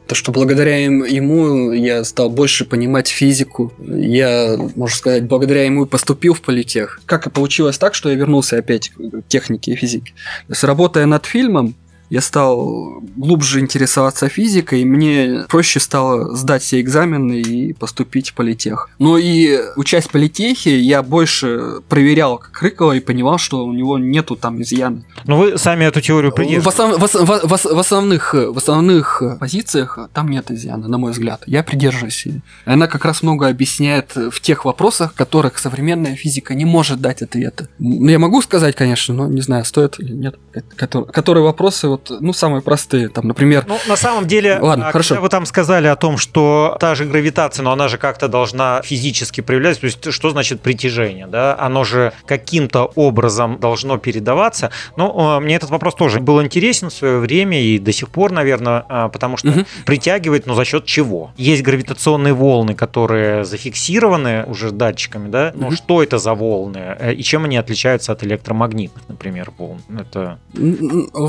То, 0.07 0.15
что 0.15 0.33
благодаря 0.33 0.85
ему 0.85 1.73
я 1.73 2.05
стал 2.05 2.29
больше 2.29 2.65
понимать 2.65 3.09
физику. 3.09 3.73
Я, 3.79 4.57
можно 4.77 4.97
сказать, 4.97 5.25
благодаря 5.25 5.65
ему 5.65 5.85
и 5.85 5.89
поступил 5.89 6.35
в 6.35 6.43
политех. 6.43 7.01
Как 7.07 7.27
и 7.27 7.31
получилось 7.31 7.79
так, 7.79 7.95
что 7.95 8.11
я 8.11 8.15
вернулся 8.15 8.59
опять 8.59 8.91
к 8.91 9.29
технике 9.29 9.73
и 9.73 9.77
физике. 9.77 10.13
То 10.47 10.53
есть, 10.53 10.65
работая 10.65 11.07
над 11.07 11.25
фильмом, 11.25 11.75
я 12.11 12.21
стал 12.21 13.01
глубже 13.17 13.61
интересоваться 13.61 14.29
физикой, 14.29 14.83
и 14.83 14.85
мне 14.85 15.45
проще 15.49 15.81
стало 15.81 16.35
сдать 16.37 16.63
все 16.63 16.81
экзамены 16.81 17.41
и 17.41 17.73
поступить 17.73 18.31
в 18.31 18.35
политех. 18.35 18.89
Но 18.99 19.19
и 19.19 19.59
учась 19.77 20.05
в 20.05 20.11
политехе, 20.11 20.79
я 20.79 21.03
больше 21.03 21.81
проверял 21.89 22.39
как 22.39 22.61
Рыкова 22.63 22.93
и 22.93 23.01
понимал, 23.01 23.39
что 23.39 23.65
у 23.65 23.73
него 23.73 23.99
нету 23.99 24.37
там 24.37 24.61
изъяна. 24.63 25.05
Ну, 25.25 25.39
вы 25.39 25.59
сами 25.59 25.85
эту 25.85 26.01
теорию 26.01 26.31
В, 26.31 26.35
придерживаетесь. 26.35 26.79
основ- 26.79 26.99
в 26.99 27.49
в 27.49 27.53
ос- 27.53 27.65
в 27.65 27.79
основных, 27.79 28.35
в 28.35 28.57
основных 28.57 29.23
позициях 29.41 29.99
там 30.13 30.29
нет 30.29 30.51
изъяна, 30.51 30.89
на 30.89 30.99
мой 30.99 31.13
взгляд. 31.13 31.43
Я 31.47 31.63
придерживаюсь. 31.63 32.27
ее. 32.27 32.43
Она 32.65 32.87
как 32.87 33.05
раз 33.05 33.23
много 33.23 33.49
объясняет 33.49 34.15
в 34.15 34.41
тех 34.41 34.65
вопросах, 34.65 35.13
в 35.13 35.17
которых 35.17 35.59
современная 35.59 36.17
физика 36.17 36.55
не 36.55 36.65
может 36.65 37.01
дать 37.01 37.23
ответа. 37.23 37.69
Я 37.79 38.19
могу 38.19 38.41
сказать, 38.43 38.77
конечно, 38.77 39.15
но 39.15 39.27
не 39.27 39.41
знаю, 39.41 39.65
стоит 39.65 39.99
или 39.99 40.13
нет. 40.13 40.37
Которые, 40.77 41.11
которые 41.13 41.45
вопросы, 41.45 41.89
вот, 41.95 42.11
ну, 42.21 42.33
самые 42.33 42.63
простые. 42.63 43.09
Там, 43.09 43.29
например, 43.29 43.65
Ну, 43.69 43.79
на 43.89 43.97
самом 43.97 44.27
деле, 44.27 44.59
Ладно, 44.61 44.89
а, 44.89 44.93
хорошо. 44.93 45.11
когда 45.15 45.21
вы 45.23 45.29
там 45.29 45.47
сказали 45.47 45.87
о 45.87 45.97
том, 45.97 46.19
что 46.19 46.77
та 46.81 46.95
же 46.95 47.05
гравитация, 47.05 47.63
но 47.63 47.73
она 47.73 47.89
же 47.89 47.99
как-то 47.99 48.29
должна 48.29 48.83
физически 48.83 49.41
проявляться, 49.41 49.81
то 49.81 49.87
есть 49.87 50.13
что 50.13 50.31
значит 50.31 50.61
притяжение, 50.61 51.27
да? 51.27 51.57
Оно 51.59 51.85
же 51.85 52.13
каким-то 52.27 52.91
образом 52.95 53.59
должно 53.61 53.99
передаваться. 53.99 54.71
Ну, 54.97 55.37
э, 55.37 55.41
мне 55.41 55.55
этот 55.57 55.71
вопрос 55.71 55.95
тоже 55.95 56.21
был 56.21 56.43
интересен 56.43 56.89
в 56.91 56.93
свое 56.93 57.19
время 57.19 57.61
и 57.63 57.79
до 57.79 57.93
сих 57.93 58.09
пор, 58.09 58.33
наверное, 58.33 58.85
а, 58.89 59.09
потому 59.09 59.37
что 59.37 59.49
Мгм. 59.49 59.67
притягивает, 59.87 60.47
но 60.47 60.55
за 60.55 60.65
счет 60.65 60.85
чего? 60.85 61.31
Есть 61.37 61.63
гравитационные 61.63 62.35
волны, 62.35 62.75
которые 62.75 63.45
зафиксированы 63.45 64.45
уже 64.47 64.71
датчиками, 64.71 65.29
да? 65.29 65.53
Но 65.55 65.67
Мгм. 65.69 65.77
что 65.77 66.03
это 66.03 66.19
за 66.19 66.35
волны? 66.35 66.79
Э, 66.99 67.13
И 67.15 67.23
чем 67.23 67.45
они 67.45 67.57
отличаются 67.57 68.13
от 68.13 68.25
электромагнитных, 68.25 69.05
например, 69.09 69.51
волн? 69.59 69.81
Это 69.99 70.39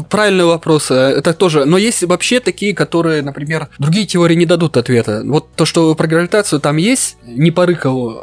Правильный 0.10 0.46
вопрос. 0.56 0.92
э, 0.92 0.96
Это 0.96 1.34
тоже. 1.34 1.66
Но 1.66 1.78
есть 1.78 2.04
вообще 2.04 2.40
такие, 2.40 2.74
которые, 2.74 3.22
например, 3.22 3.68
другие 3.80 4.06
теории 4.06 4.36
не 4.36 4.46
дадут 4.46 4.78
ответа. 4.78 5.22
Вот 5.26 5.48
то, 5.56 5.66
что 5.66 5.96
про 5.96 6.08
гравитацию 6.08 6.60
там 6.60 6.78
есть, 6.78 7.18
не 7.26 7.52
по 7.52 7.66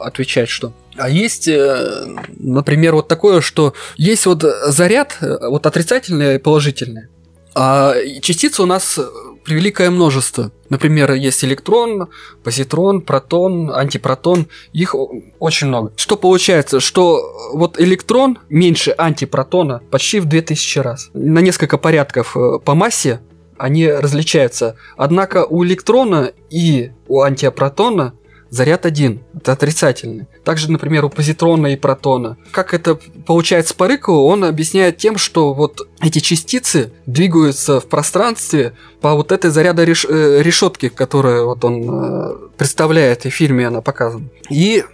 отвечать, 0.02 0.48
что. 0.48 0.72
А 0.96 1.08
есть, 1.08 1.48
э, 1.48 2.06
например, 2.38 2.94
вот 2.94 3.08
такое, 3.08 3.40
что 3.40 3.74
есть 3.96 4.26
вот 4.26 4.44
заряд, 4.68 5.16
э, 5.20 5.48
вот 5.48 5.66
отрицательный 5.66 6.34
и 6.34 6.38
положительный. 6.38 7.06
А 7.54 7.94
частиц 8.22 8.60
у 8.60 8.66
нас 8.66 8.98
превеликое 9.44 9.90
множество. 9.90 10.52
Например, 10.68 11.12
есть 11.12 11.44
электрон, 11.44 12.08
позитрон, 12.42 13.00
протон, 13.02 13.70
антипротон. 13.70 14.46
Их 14.72 14.94
очень 15.38 15.68
много. 15.68 15.92
Что 15.96 16.16
получается? 16.16 16.80
Что 16.80 17.50
вот 17.52 17.80
электрон 17.80 18.38
меньше 18.48 18.94
антипротона 18.96 19.82
почти 19.90 20.20
в 20.20 20.26
2000 20.26 20.78
раз. 20.78 21.10
На 21.12 21.40
несколько 21.40 21.78
порядков 21.78 22.36
э, 22.36 22.58
по 22.64 22.74
массе 22.74 23.20
они 23.58 23.86
различаются. 23.88 24.76
Однако 24.96 25.44
у 25.44 25.64
электрона 25.64 26.32
и 26.50 26.90
у 27.06 27.20
антипротона 27.20 28.14
заряд 28.52 28.84
один, 28.84 29.22
это 29.34 29.52
отрицательный. 29.52 30.26
Также, 30.44 30.70
например, 30.70 31.06
у 31.06 31.08
позитрона 31.08 31.68
и 31.68 31.76
протона. 31.76 32.36
Как 32.50 32.74
это 32.74 32.98
получается 33.26 33.74
по 33.74 33.88
Рыкову, 33.88 34.26
он 34.26 34.44
объясняет 34.44 34.98
тем, 34.98 35.16
что 35.16 35.54
вот 35.54 35.88
эти 36.02 36.18
частицы 36.18 36.92
двигаются 37.06 37.80
в 37.80 37.86
пространстве 37.86 38.74
по 39.00 39.14
вот 39.14 39.32
этой 39.32 39.50
заряда 39.50 39.84
реш- 39.84 40.06
э, 40.06 40.42
решетки, 40.42 40.90
которую 40.90 41.46
вот 41.46 41.64
он 41.64 41.82
э, 41.82 42.32
представляет, 42.58 43.24
и 43.24 43.30
в 43.30 43.34
фильме 43.34 43.66
она 43.66 43.80
показана. 43.80 44.28
И 44.50 44.84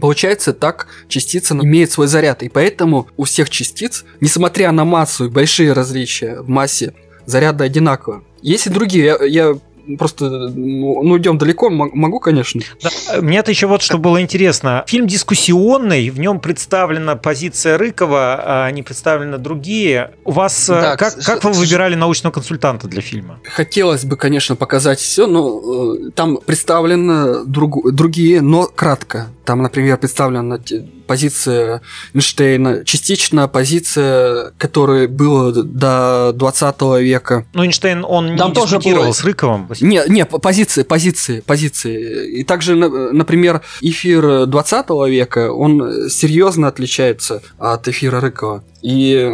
Получается, 0.00 0.52
так 0.52 0.86
частица 1.08 1.52
имеет 1.54 1.90
свой 1.90 2.06
заряд, 2.06 2.44
и 2.44 2.48
поэтому 2.48 3.08
у 3.16 3.24
всех 3.24 3.50
частиц, 3.50 4.04
несмотря 4.20 4.70
на 4.70 4.84
массу 4.84 5.24
и 5.24 5.28
большие 5.28 5.72
различия 5.72 6.42
в 6.42 6.48
массе, 6.48 6.94
заряды 7.26 7.64
одинаковые. 7.64 8.22
Есть 8.40 8.68
и 8.68 8.70
другие, 8.70 9.04
я, 9.06 9.26
я 9.26 9.58
просто, 9.98 10.28
ну, 10.54 11.02
ну, 11.02 11.18
идем 11.18 11.38
далеко, 11.38 11.70
могу, 11.70 12.20
конечно. 12.20 12.60
Да, 12.82 13.20
мне-то 13.20 13.50
еще 13.50 13.66
вот 13.66 13.82
что 13.82 13.98
было 13.98 14.20
интересно. 14.20 14.84
Фильм 14.86 15.06
дискуссионный, 15.06 16.10
в 16.10 16.18
нем 16.20 16.40
представлена 16.40 17.16
позиция 17.16 17.78
Рыкова, 17.78 18.40
а 18.44 18.70
не 18.70 18.82
представлены 18.82 19.38
другие. 19.38 20.12
У 20.24 20.32
вас 20.32 20.68
э, 20.68 20.80
Да, 20.80 20.96
как, 20.96 21.14
к- 21.16 21.24
как 21.24 21.44
вы 21.44 21.52
выбирали 21.52 21.94
научного 21.94 22.32
консультанта 22.32 22.88
для 22.88 23.00
фильма? 23.02 23.40
Хотелось 23.44 24.04
бы, 24.04 24.16
конечно, 24.16 24.56
показать 24.56 24.98
все, 25.00 25.26
но 25.26 25.94
э, 25.96 26.10
там 26.14 26.38
представлены 26.44 27.44
друг- 27.44 27.92
другие, 27.92 28.40
но 28.40 28.64
кратко. 28.66 29.28
Там, 29.44 29.62
например, 29.62 29.96
представлена 29.98 30.58
те- 30.58 30.86
позиция 31.14 31.80
Эйнштейна, 32.14 32.84
частично 32.84 33.48
позиция, 33.48 34.52
которая 34.58 35.08
была 35.08 35.50
до 35.50 36.32
20 36.36 36.82
века. 37.00 37.46
Ну, 37.52 37.64
Эйнштейн, 37.64 38.04
он 38.08 38.36
Там 38.36 38.50
не 38.50 38.54
тоже 38.54 38.76
дискутировал 38.76 39.06
было- 39.06 39.12
с 39.12 39.24
Рыковым. 39.24 39.68
Не, 39.80 40.02
не, 40.06 40.24
позиции, 40.24 40.84
позиции, 40.84 41.40
позиции. 41.40 42.38
И 42.40 42.44
также, 42.44 42.76
на- 42.76 43.10
например, 43.12 43.60
эфир 43.80 44.46
20 44.46 45.08
века, 45.08 45.52
он 45.52 46.08
серьезно 46.08 46.68
отличается 46.68 47.42
от 47.58 47.88
эфира 47.88 48.20
Рыкова. 48.20 48.62
И 48.82 49.28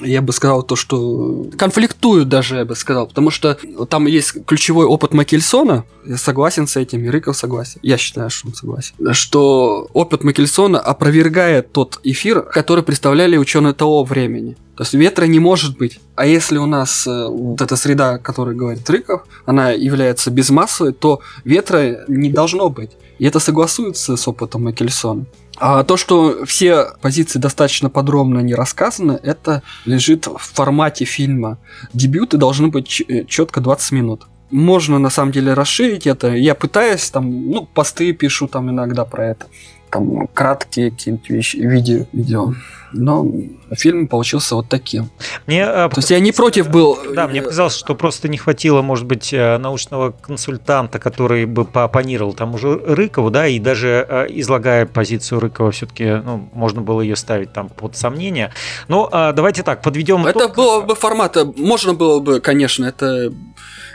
я 0.00 0.22
бы 0.22 0.32
сказал 0.32 0.62
то, 0.62 0.76
что 0.76 1.46
конфликтуют 1.56 2.28
даже, 2.28 2.56
я 2.56 2.64
бы 2.64 2.74
сказал, 2.74 3.06
потому 3.06 3.30
что 3.30 3.58
там 3.88 4.06
есть 4.06 4.44
ключевой 4.46 4.86
опыт 4.86 5.14
Макельсона, 5.14 5.84
я 6.04 6.16
согласен 6.16 6.66
с 6.66 6.76
этим, 6.76 7.04
и 7.04 7.08
Рыков 7.08 7.36
согласен, 7.36 7.80
я 7.82 7.96
считаю, 7.96 8.30
что 8.30 8.48
он 8.48 8.54
согласен, 8.54 8.94
что 9.12 9.88
опыт 9.92 10.24
Макельсона 10.24 10.78
опровергает 10.78 11.72
тот 11.72 12.00
эфир, 12.02 12.42
который 12.42 12.84
представляли 12.84 13.36
ученые 13.36 13.74
того 13.74 14.04
времени. 14.04 14.56
То 14.78 14.82
есть 14.82 14.94
ветра 14.94 15.24
не 15.24 15.40
может 15.40 15.76
быть. 15.76 15.98
А 16.14 16.24
если 16.24 16.56
у 16.56 16.66
нас 16.66 17.04
э, 17.04 17.26
вот 17.28 17.60
эта 17.60 17.74
среда, 17.74 18.12
о 18.12 18.18
которой 18.18 18.54
говорит 18.54 18.88
Рыков, 18.88 19.22
она 19.44 19.70
является 19.70 20.30
безмассовой, 20.30 20.92
то 20.92 21.20
ветра 21.42 22.04
не 22.06 22.30
должно 22.30 22.68
быть. 22.68 22.92
И 23.18 23.26
это 23.26 23.40
согласуется 23.40 24.16
с 24.16 24.28
опытом 24.28 24.62
Макельсона. 24.62 25.26
А 25.60 25.82
то, 25.84 25.96
что 25.96 26.44
все 26.44 26.92
позиции 27.00 27.38
достаточно 27.38 27.90
подробно 27.90 28.40
не 28.40 28.54
рассказаны, 28.54 29.18
это 29.22 29.62
лежит 29.84 30.26
в 30.26 30.38
формате 30.38 31.04
фильма. 31.04 31.58
Дебюты 31.92 32.36
должны 32.36 32.68
быть 32.68 32.88
четко 33.28 33.60
20 33.60 33.92
минут. 33.92 34.26
Можно 34.50 34.98
на 34.98 35.10
самом 35.10 35.32
деле 35.32 35.52
расширить 35.54 36.06
это. 36.06 36.28
Я 36.34 36.54
пытаюсь 36.54 37.10
там, 37.10 37.50
ну, 37.50 37.66
посты 37.66 38.12
пишу 38.12 38.48
там 38.48 38.70
иногда 38.70 39.04
про 39.04 39.26
это. 39.26 39.46
Там 39.90 40.26
краткие 40.28 40.90
какие-нибудь 40.90 41.30
вещи, 41.30 41.56
видео, 41.56 42.04
видео 42.12 42.52
но 42.92 43.26
фильм 43.72 44.08
получился 44.08 44.54
вот 44.54 44.68
таким. 44.68 45.10
Мне, 45.46 45.62
э, 45.62 45.88
То 45.88 45.96
есть 45.96 46.10
я 46.10 46.20
не 46.20 46.32
против 46.32 46.70
был. 46.70 46.98
Да, 47.14 47.28
мне 47.28 47.42
показалось, 47.42 47.76
что 47.76 47.94
просто 47.94 48.28
не 48.28 48.38
хватило, 48.38 48.82
может 48.82 49.06
быть, 49.06 49.32
э, 49.32 49.58
научного 49.58 50.10
консультанта, 50.10 50.98
который 50.98 51.46
бы 51.46 51.64
поопонировал 51.64 52.32
там 52.32 52.54
уже 52.54 52.74
Рыкову, 52.74 53.30
да, 53.30 53.46
и 53.46 53.58
даже 53.58 54.06
э, 54.08 54.26
излагая 54.30 54.86
позицию 54.86 55.40
Рыкова, 55.40 55.70
все-таки 55.70 56.04
ну, 56.24 56.48
можно 56.52 56.80
было 56.80 57.00
ее 57.00 57.16
ставить 57.16 57.52
там 57.52 57.68
под 57.68 57.96
сомнение. 57.96 58.52
Но 58.88 59.08
давайте 59.10 59.62
так, 59.62 59.82
подведем 59.82 60.26
Это 60.26 60.38
итог. 60.38 60.56
было 60.56 60.80
бы 60.80 60.94
формата, 60.94 61.44
можно 61.56 61.94
было 61.94 62.20
бы, 62.20 62.40
конечно, 62.40 62.84
это 62.84 63.32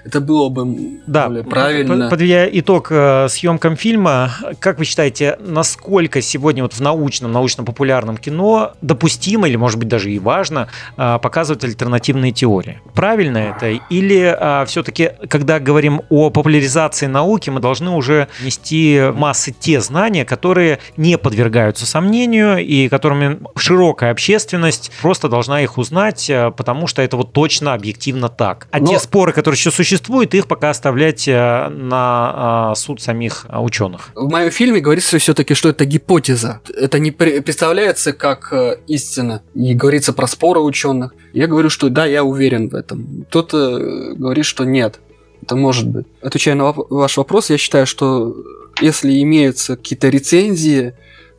это 0.05 0.19
было 0.19 0.49
бы 0.49 0.99
да, 1.07 1.27
более 1.27 1.43
правильно. 1.43 2.09
Подведя 2.09 2.47
итог 2.51 2.87
э, 2.91 3.27
съемкам 3.29 3.77
фильма, 3.77 4.31
как 4.59 4.77
вы 4.77 4.85
считаете, 4.85 5.37
насколько 5.39 6.21
сегодня 6.21 6.63
вот 6.63 6.73
в 6.73 6.81
научном, 6.81 7.31
научно-популярном 7.31 8.17
кино 8.17 8.73
допустимо 8.81 9.47
или, 9.47 9.55
может 9.55 9.79
быть, 9.79 9.87
даже 9.87 10.11
и 10.11 10.19
важно 10.19 10.67
э, 10.97 11.19
показывать 11.21 11.63
альтернативные 11.63 12.33
теории? 12.33 12.81
Правильно 12.93 13.37
это? 13.37 13.69
Или 13.89 14.35
э, 14.37 14.65
все-таки, 14.65 15.11
когда 15.29 15.59
говорим 15.59 16.01
о 16.09 16.29
популяризации 16.29 17.07
науки, 17.07 17.49
мы 17.49 17.61
должны 17.61 17.91
уже 17.91 18.27
нести 18.43 19.01
массы 19.13 19.55
те 19.57 19.79
знания, 19.79 20.25
которые 20.25 20.79
не 20.97 21.17
подвергаются 21.17 21.85
сомнению 21.85 22.57
и 22.57 22.89
которыми 22.89 23.39
широкая 23.55 24.11
общественность 24.11 24.91
просто 25.01 25.29
должна 25.29 25.61
их 25.61 25.77
узнать, 25.77 26.29
потому 26.57 26.87
что 26.87 27.01
это 27.01 27.15
вот 27.15 27.31
точно 27.31 27.73
объективно 27.73 28.27
так. 28.27 28.67
А 28.71 28.79
Но... 28.79 28.87
те 28.87 28.99
споры, 28.99 29.31
которые 29.31 29.57
еще 29.57 29.71
существуют, 29.71 29.92
существует, 29.93 30.33
их 30.33 30.47
пока 30.47 30.71
оставлять 30.71 31.27
э, 31.27 31.69
на 31.69 32.71
а, 32.71 32.75
суд 32.75 33.01
самих 33.01 33.45
ученых. 33.49 34.09
В 34.15 34.29
моем 34.29 34.49
фильме 34.49 34.79
говорится 34.79 35.19
все-таки, 35.19 35.53
что 35.53 35.69
это 35.69 35.85
гипотеза. 35.85 36.61
Это 36.75 36.97
не 36.99 37.11
представляется 37.11 38.11
как 38.13 38.51
э, 38.51 38.79
истина. 38.87 39.41
И 39.53 39.75
говорится 39.75 40.13
про 40.13 40.27
споры 40.27 40.61
ученых. 40.61 41.13
Я 41.33 41.47
говорю, 41.47 41.69
что 41.69 41.89
да, 41.89 42.05
я 42.05 42.23
уверен 42.23 42.69
в 42.69 42.75
этом. 42.75 43.25
Кто-то 43.29 44.15
говорит, 44.15 44.45
что 44.45 44.63
нет. 44.63 44.99
Это 45.43 45.55
может 45.55 45.87
быть. 45.87 46.07
Отвечая 46.21 46.55
на 46.55 46.71
ваш 46.71 47.17
вопрос, 47.17 47.49
я 47.49 47.57
считаю, 47.57 47.85
что 47.85 48.35
если 48.81 49.21
имеются 49.21 49.75
какие-то 49.75 50.09
рецензии, 50.09 50.93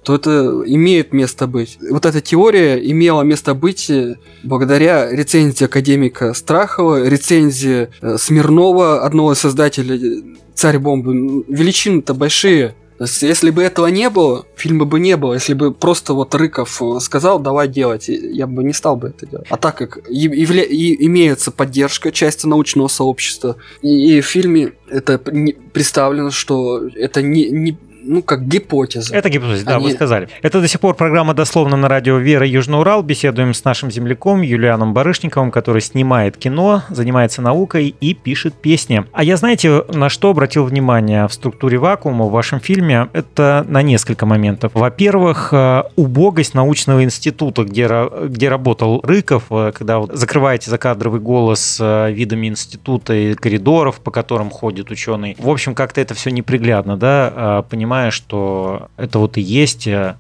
то 0.05 0.15
это 0.15 0.63
имеет 0.67 1.13
место 1.13 1.47
быть. 1.47 1.79
Вот 1.91 2.07
эта 2.07 2.21
теория 2.21 2.77
имела 2.77 3.23
место 3.23 3.55
быть 3.55 3.89
э, 3.89 4.17
благодаря 4.43 5.11
рецензии 5.11 5.65
академика 5.65 6.35
Страхова, 6.35 7.09
рецензии 7.09 7.89
э, 8.01 8.17
Смирнова, 8.19 9.05
одного 9.05 9.33
из 9.33 9.39
создателей 9.39 10.37
«Царь 10.55 10.79
бомбы». 10.79 11.45
Величины-то 11.49 12.15
большие. 12.15 12.75
То 12.99 13.05
есть, 13.05 13.23
если 13.23 13.51
бы 13.51 13.63
этого 13.63 13.89
не 13.89 14.09
было, 14.09 14.47
фильма 14.57 14.85
бы 14.85 15.01
не 15.01 15.17
было. 15.17 15.35
Если 15.35 15.55
бы 15.55 15.73
просто 15.73 16.13
вот 16.13 16.35
Рыков 16.35 16.81
э, 16.81 17.01
сказал, 17.01 17.41
давай 17.41 17.67
делать, 17.67 18.09
я 18.09 18.47
бы 18.47 18.63
не 18.63 18.73
стал 18.73 18.97
бы 18.97 19.09
это 19.09 19.27
делать. 19.27 19.47
А 19.49 19.57
так 19.57 19.77
как 19.77 19.99
явля- 20.11 20.67
и 20.67 21.07
имеется 21.07 21.51
поддержка 21.51 22.13
части 22.13 22.47
научного 22.47 22.89
сообщества, 22.89 23.57
и, 23.81 24.19
и 24.19 24.21
в 24.21 24.27
фильме 24.27 24.75
это 24.89 25.19
представлено, 25.19 26.31
что 26.31 26.87
это 26.95 27.23
не, 27.23 27.49
не, 27.51 27.77
ну, 28.07 28.23
как 28.23 28.47
гипотеза. 28.47 29.15
Это 29.15 29.29
гипотеза, 29.29 29.65
да, 29.65 29.77
Они... 29.77 29.87
вы 29.87 29.93
сказали. 29.93 30.29
Это 30.43 30.61
до 30.61 30.69
сих 30.69 30.81
пор 30.81 30.95
программа 30.95 31.35
«Дословно» 31.35 31.77
на 31.77 31.89
радио 31.89 32.19
«Вера 32.19 32.47
Южный 32.47 32.79
Урал». 32.79 33.03
Беседуем 33.03 33.55
с 33.55 33.65
нашим 33.65 33.91
земляком 33.91 34.43
Юлианом 34.43 34.93
Барышниковым, 34.93 35.51
который 35.51 35.81
снимает 35.81 36.37
кино, 36.37 36.83
занимается 36.91 37.43
наукой 37.43 37.95
и 38.01 38.15
пишет 38.15 38.55
песни. 38.55 39.05
А 39.13 39.25
я, 39.25 39.37
знаете, 39.37 39.85
на 39.89 40.09
что 40.09 40.31
обратил 40.31 40.65
внимание 40.65 41.27
в 41.29 41.33
структуре 41.33 41.79
вакуума 41.79 42.27
в 42.27 42.31
вашем 42.31 42.61
фильме? 42.61 43.09
Это 43.13 43.65
на 43.69 43.83
несколько 43.83 44.27
моментов. 44.27 44.73
Во-первых, 44.75 45.49
э, 45.53 45.85
убогость 45.97 46.55
научного 46.55 47.03
института, 47.05 47.65
где, 47.65 47.89
где 48.29 48.49
работал 48.49 49.01
Рыков, 49.03 49.45
э, 49.51 49.73
когда 49.75 50.01
вы 50.01 50.15
закрываете 50.15 50.71
закадровый 50.71 51.21
голос 51.21 51.79
э, 51.81 52.13
видами 52.13 52.49
института 52.49 53.15
и 53.15 53.35
коридоров, 53.35 54.01
по 54.01 54.11
которым 54.11 54.51
ходит 54.51 54.91
ученый. 54.91 55.37
В 55.39 55.49
общем, 55.49 55.75
как-то 55.75 56.01
это 56.01 56.15
все 56.15 56.31
неприглядно, 56.31 56.97
да, 56.97 57.65
понимаете? 57.69 57.94
Понимая, 57.95 58.11
что 58.11 58.89
это 58.97 59.21
вот 59.21 59.37
и 59.39 59.41
есть 59.41 59.87
э, 59.87 60.17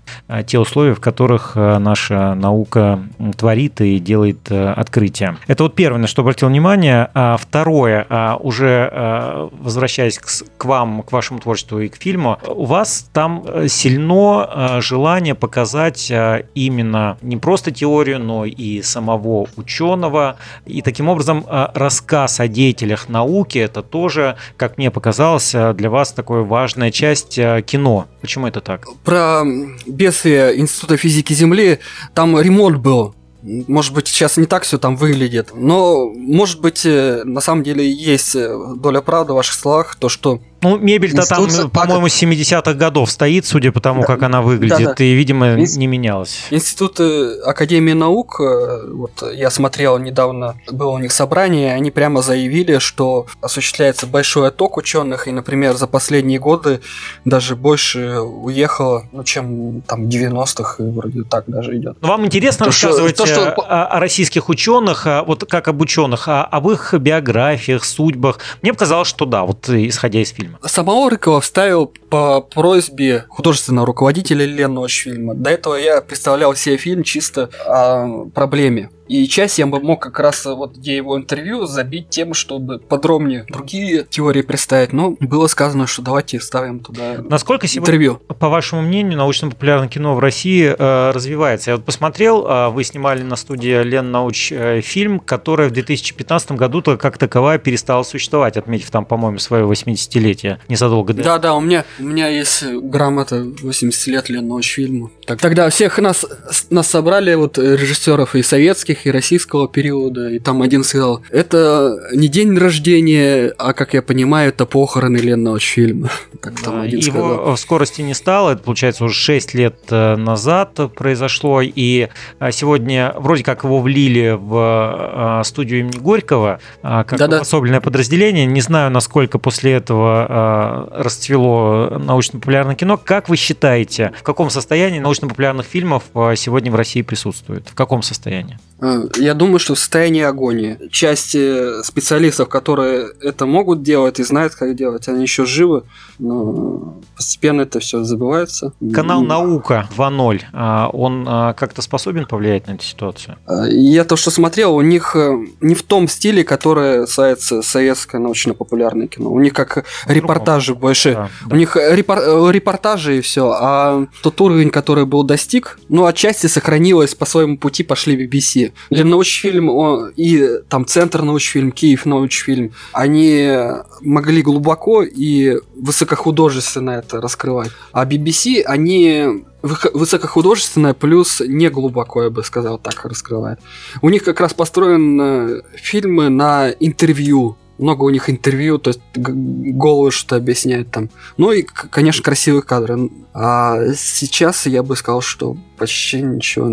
те 0.47 0.59
условия, 0.61 0.95
в 0.95 1.01
которых 1.01 1.53
э, 1.57 1.79
наша 1.79 2.35
наука 2.35 3.01
творит 3.37 3.81
и 3.81 3.99
делает 3.99 4.51
э, 4.51 4.73
открытия. 4.73 5.37
Это 5.49 5.65
вот 5.65 5.75
первое, 5.75 6.01
на 6.01 6.07
что 6.07 6.23
обратил 6.23 6.49
внимание. 6.49 7.09
А 7.15 7.37
второе, 7.37 8.07
а 8.09 8.37
уже 8.37 9.51
возвращаясь 9.61 10.19
к 10.19 10.65
вам, 10.65 11.03
к 11.03 11.13
вашему 11.13 11.41
творчеству 11.41 11.81
и 11.81 11.89
к 11.89 11.97
фильму, 11.97 12.39
у 12.47 12.65
вас 12.65 13.09
там 13.13 13.45
сильно 13.69 14.81
желание 14.81 15.35
показать 15.35 16.13
именно 16.55 17.17
не 17.23 17.37
просто 17.37 17.71
теорию, 17.71 18.21
но 18.21 18.45
и 18.45 18.83
самого 18.83 19.47
ученого. 19.57 20.37
И 20.67 20.83
таким 20.83 21.09
образом 21.09 21.45
рассказ 21.49 22.41
о 22.41 22.49
деятелях 22.49 23.09
науки, 23.09 23.59
это 23.59 23.83
тоже, 23.83 24.37
как 24.57 24.79
мне 24.79 24.91
показалось, 24.91 25.55
для 25.75 25.91
вас 25.91 26.13
такая 26.13 26.43
важная 26.43 26.91
часть 26.91 27.39
кино. 27.65 28.07
Почему 28.21 28.47
это 28.47 28.61
так? 28.61 28.87
Про 29.05 29.43
бедствие 29.87 30.59
Института 30.59 30.97
физики 30.97 31.33
Земли, 31.33 31.81
там 32.15 32.41
ремонт 32.41 32.77
был. 32.79 33.15
Может 33.43 33.93
быть, 33.93 34.09
сейчас 34.09 34.39
не 34.39 34.47
так 34.47 34.63
все 34.63 34.79
там 34.79 34.97
выглядит, 34.97 35.51
но, 35.55 36.09
может 36.09 36.63
быть, 36.63 36.87
э, 36.87 37.25
на 37.25 37.43
самом 37.43 37.63
деле 37.63 37.87
есть 37.91 38.35
э, 38.35 38.59
доля 38.77 39.03
правды 39.03 39.35
в 39.35 39.37
ваших 39.37 39.55
словах, 39.55 39.97
то, 39.97 40.09
что 40.09 40.41
ну, 40.65 40.79
мебель-то 40.79 41.29
там, 41.29 41.71
по-моему, 41.71 42.07
70-х 42.07 42.73
годов 42.73 43.11
стоит, 43.11 43.45
судя 43.45 43.71
по 43.71 43.81
тому, 43.81 44.01
да, 44.01 44.07
как 44.07 44.23
она 44.23 44.41
выглядит, 44.41 44.79
да, 44.79 44.95
да. 44.95 45.05
и, 45.05 45.13
видимо, 45.13 45.61
Инст... 45.61 45.77
не 45.77 45.87
менялась. 45.87 46.47
Институт 46.51 47.01
э, 47.01 47.41
Академии 47.45 47.93
наук, 47.93 48.41
э, 48.41 48.89
вот 48.91 49.23
я 49.35 49.51
смотрел 49.51 49.99
недавно, 49.99 50.57
было 50.71 50.91
у 50.91 50.99
них 50.99 51.13
собрание, 51.13 51.75
они 51.75 51.91
прямо 51.91 52.23
заявили, 52.23 52.79
что 52.79 53.27
осуществляется 53.43 54.07
большой 54.07 54.49
отток 54.49 54.79
ученых, 54.79 55.29
и, 55.29 55.33
например, 55.33 55.75
за 55.75 55.87
последние 55.87 56.39
годы 56.39 56.81
даже 57.27 57.57
больше 57.57 58.21
уехало, 58.21 59.05
ну, 59.13 59.23
чем 59.23 59.83
там 59.83 60.05
90-х, 60.09 60.83
и 60.83 60.91
вроде 60.91 61.25
так 61.25 61.45
даже 61.47 61.77
идет. 61.77 61.99
Но 62.01 62.09
вам 62.09 62.25
интересно 62.25 62.65
то, 62.65 62.71
рассказывать 62.71 63.17
что, 63.17 63.27
то, 63.27 63.31
что... 63.31 63.51
О, 63.51 63.85
о 63.85 64.01
российских 64.01 64.49
ученых, 64.49 65.07
вот 65.27 65.45
как 65.45 65.69
об 65.69 65.83
ученых, 65.83 66.27
о, 66.27 66.43
об 66.45 66.71
их 66.71 66.95
биографиях, 66.95 67.85
судьбах? 67.85 68.39
Мне 68.63 68.73
показалось, 68.73 69.09
что 69.09 69.27
да, 69.27 69.45
вот 69.45 69.69
исходя 69.69 70.21
из 70.21 70.31
фильма. 70.31 70.54
Самого 70.63 71.11
Рыкова 71.11 71.41
вставил 71.41 71.93
по 72.09 72.41
просьбе 72.41 73.25
художественного 73.29 73.87
руководителя 73.87 74.45
Ленного 74.45 74.89
фильма. 74.89 75.35
До 75.35 75.51
этого 75.51 75.75
я 75.75 76.01
представлял 76.01 76.55
себе 76.55 76.77
фильм 76.77 77.03
чисто 77.03 77.51
о 77.67 78.27
проблеме 78.35 78.91
и 79.09 79.27
часть 79.29 79.59
я 79.59 79.67
бы 79.67 79.81
мог 79.81 80.03
как 80.03 80.19
раз 80.19 80.45
вот 80.45 80.77
где 80.77 80.97
его 80.97 81.17
интервью 81.17 81.67
забить 81.67 82.09
тем, 82.11 82.35
чтобы 82.35 82.79
подробнее 82.79 83.45
другие 83.49 84.05
теории 84.09 84.43
представить. 84.43 84.93
Но 84.93 85.17
было 85.21 85.47
сказано, 85.47 85.87
что 85.87 86.03
давайте 86.03 86.39
вставим 86.39 86.81
туда 86.81 87.17
Насколько 87.19 87.67
интервью. 87.67 88.15
сегодня, 88.15 88.35
по 88.35 88.49
вашему 88.49 88.83
мнению, 88.83 89.19
научно-популярное 89.19 89.89
кино 89.89 90.15
в 90.15 90.19
России 90.19 90.75
э, 90.77 91.11
развивается? 91.11 91.71
Я 91.71 91.77
вот 91.77 91.85
посмотрел, 91.85 92.47
э, 92.47 92.69
вы 92.71 92.85
снимали 92.85 93.23
на 93.23 93.37
студии 93.37 93.83
Лен 93.83 94.11
Науч 94.11 94.53
э, 94.53 94.81
фильм, 94.81 95.21
который 95.21 95.69
в 95.69 95.73
2015 95.73 96.53
году 96.53 96.83
как 96.83 97.19
таковая 97.19 97.59
перестала 97.59 98.03
существовать, 98.03 98.57
отметив 98.57 98.91
там, 98.91 99.05
по-моему, 99.05 99.39
свое 99.39 99.65
80-летие 99.65 100.59
незадолго 100.69 101.15
до 101.15 101.23
Да, 101.23 101.39
да, 101.39 101.55
у 101.55 101.61
меня, 101.61 101.85
у 101.99 102.05
меня 102.05 102.29
есть 102.29 102.65
грамота 102.65 103.45
80 103.63 104.07
лет 104.09 104.29
Лен 104.29 104.49
Науч 104.49 104.75
фильму. 104.75 105.11
Так, 105.27 105.41
тогда 105.41 105.71
всех 105.71 105.99
нас, 105.99 106.25
нас 106.71 106.89
собрали, 106.89 107.35
вот 107.35 107.59
режиссеров 107.59 108.35
и 108.35 108.43
советских, 108.43 109.07
и 109.07 109.11
российского 109.11 109.69
периода. 109.69 110.29
И 110.29 110.39
там 110.39 110.63
один 110.63 110.85
сказал, 110.85 111.23
это 111.31 111.99
не 112.13 112.29
день 112.29 112.57
рождения, 112.59 113.53
а, 113.59 113.73
как 113.73 113.95
я 113.95 114.03
понимаю, 114.03 114.51
это 114.51 114.67
похороны 114.67 115.17
Ленного 115.19 115.59
фильма. 115.59 116.11
Так 116.45 116.61
там 116.61 116.83
один 116.83 116.99
Его 117.01 117.37
сказал. 117.37 117.57
скорости 117.57 118.03
не 118.03 118.13
стало, 118.13 118.51
это, 118.51 118.63
получается, 118.63 119.05
уже 119.05 119.15
6 119.15 119.55
лет 119.55 119.77
э, 119.89 120.17
назад 120.17 120.79
произошло, 120.95 121.63
и 121.63 122.09
э, 122.39 122.51
сегодня 122.53 123.15
вроде 123.17 123.43
как 123.45 123.65
его 123.65 123.81
влили 123.81 124.37
в 124.39 125.41
э, 125.41 125.45
студию 125.45 125.81
имени 125.81 125.97
Горького, 125.97 126.61
как 126.83 127.17
Да-да. 127.17 127.41
особенное 127.41 127.81
подразделение. 127.81 128.45
Не 128.45 128.61
знаю, 128.61 128.91
насколько 128.91 129.39
после 129.39 129.73
этого 129.73 130.91
расцвело 130.93 131.99
научно-популярное 131.99 132.75
кино. 132.75 132.99
Как 133.03 133.31
вы 133.31 133.37
считаете, 133.37 134.13
в 134.19 134.23
каком 134.23 134.51
состоянии 134.51 134.99
научно-популярных 135.15 135.67
фильмов 135.67 136.05
сегодня 136.37 136.73
в 136.73 136.75
России 136.75 137.03
присутствует? 137.03 137.69
В 137.69 137.75
каком 137.75 138.03
состоянии? 138.03 138.59
Я 138.81 139.35
думаю, 139.35 139.59
что 139.59 139.75
в 139.75 139.79
состоянии 139.79 140.23
агонии. 140.23 140.79
Часть 140.91 141.37
специалистов, 141.85 142.49
которые 142.49 143.09
это 143.21 143.47
могут 143.47 143.83
делать 143.83 144.21
и 144.21 144.25
знают, 144.25 144.55
как 144.55 144.75
делать, 144.75 145.09
они 145.09 145.23
еще 145.23 145.47
живы, 145.47 145.85
но 146.19 146.99
постепенно 147.17 147.63
это 147.63 147.81
все 147.81 148.03
забывается. 148.05 148.73
Канал 148.93 149.23
«Наука» 149.23 149.89
2.0, 149.97 150.41
а, 150.53 150.89
он 150.93 151.25
а, 151.29 151.53
как-то 151.55 151.83
способен 151.83 152.27
повлиять 152.27 152.67
на 152.67 152.73
эту 152.73 152.85
ситуацию? 152.85 153.37
А, 153.47 153.67
я 153.67 154.05
то, 154.05 154.17
что 154.17 154.31
смотрел, 154.31 154.75
у 154.75 154.83
них 154.83 155.15
э, 155.17 155.47
не 155.61 155.75
в 155.75 155.83
том 155.83 156.09
стиле, 156.09 156.45
который 156.45 157.01
касается 157.03 157.63
советское 157.63 158.19
научно-популярное 158.19 159.07
кино. 159.07 159.31
У 159.31 159.41
них 159.41 159.53
как 159.53 159.85
репортажи 160.07 160.75
больше. 160.75 161.15
Да, 161.15 161.31
да. 161.47 161.55
У 161.55 161.59
них 161.59 161.77
репор 161.77 162.19
э, 162.19 162.53
репортажи 162.53 163.19
и 163.19 163.21
все. 163.21 163.51
А 163.53 164.07
тот 164.23 164.41
уровень, 164.41 164.71
который 164.71 165.07
был 165.07 165.23
достиг, 165.23 165.79
ну, 165.89 166.07
отчасти 166.07 166.47
сохранилось 166.47 167.15
по 167.15 167.27
своему 167.27 167.59
пути 167.59 167.83
пошли 167.83 168.17
BBC. 168.17 168.64
Для 168.91 169.05
научфильм 169.05 169.71
и 170.17 170.61
там 170.69 170.87
Центр 170.87 171.23
научфильм, 171.23 171.73
Киев 171.73 172.07
научфильм, 172.07 172.73
они 172.93 173.57
могли 174.01 174.43
глубоко 174.43 175.03
и 175.03 175.59
высокохудожественно 175.75 176.91
это 176.91 177.21
раскрывать. 177.21 177.71
А 177.93 178.07
BBC, 178.07 178.63
они 178.63 179.45
высокохудожественное 179.63 180.95
плюс 180.95 181.41
не 181.41 181.71
глубоко, 181.71 182.25
я 182.25 182.31
бы 182.31 182.45
сказал, 182.45 182.79
так 182.79 183.05
раскрывает. 183.05 183.61
У 184.03 184.11
них 184.11 184.23
как 184.23 184.41
раз 184.41 184.53
построены 184.53 185.63
фильмы 185.75 186.29
на 186.29 186.71
интервью. 186.71 187.57
Много 187.79 188.05
у 188.05 188.11
них 188.11 188.31
интервью, 188.31 188.79
то 188.79 188.91
есть 188.91 189.01
головы 189.17 190.11
что-то 190.11 190.37
объясняют 190.37 190.91
там. 190.91 191.11
Ну 191.37 191.51
и, 191.51 191.63
конечно, 191.63 192.23
красивые 192.23 192.63
кадры. 192.63 193.11
А 193.33 193.79
сейчас 193.97 194.67
я 194.67 194.83
бы 194.83 194.97
сказал, 194.97 195.23
что 195.23 195.57
почти 195.77 196.23
ничего, 196.23 196.69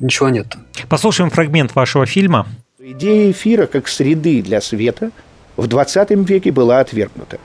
ничего 0.00 0.28
нет. 0.28 0.56
Послушаем 0.88 1.30
фрагмент 1.30 1.74
вашего 1.74 2.06
фильма. 2.06 2.46
Идея 2.78 3.30
эфира 3.30 3.66
как 3.66 3.86
среды 3.86 4.42
для 4.42 4.60
света 4.60 5.12
в 5.56 5.66
20 5.68 6.10
веке 6.28 6.50
была 6.50 6.80
отвергнута. 6.80 7.38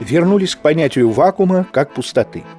Вернулись 0.00 0.54
к 0.54 0.58
понятию 0.58 1.10
вакуума 1.10 1.66
как 1.72 1.94
пустоты– 1.94 2.42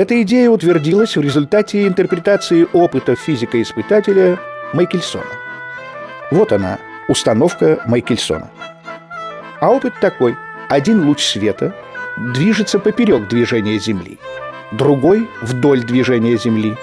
эта 0.00 0.22
идея 0.22 0.48
утвердилась 0.48 1.14
в 1.14 1.20
результате 1.20 1.86
интерпретации 1.86 2.66
опыта 2.72 3.16
физика-испытателя 3.16 4.38
Майкельсона. 4.72 5.24
Вот 6.30 6.52
она, 6.52 6.78
установка 7.10 7.82
Майкельсона. 7.86 8.50
А 9.60 9.70
опыт 9.70 9.94
такой. 10.00 10.36
Один 10.68 11.06
луч 11.06 11.22
света 11.22 11.74
движется 12.16 12.78
поперек 12.78 13.28
движения 13.28 13.78
Земли, 13.78 14.18
другой– 14.72 15.28
вдоль 15.42 15.82
движения 15.82 16.36
Земли. 16.36 16.76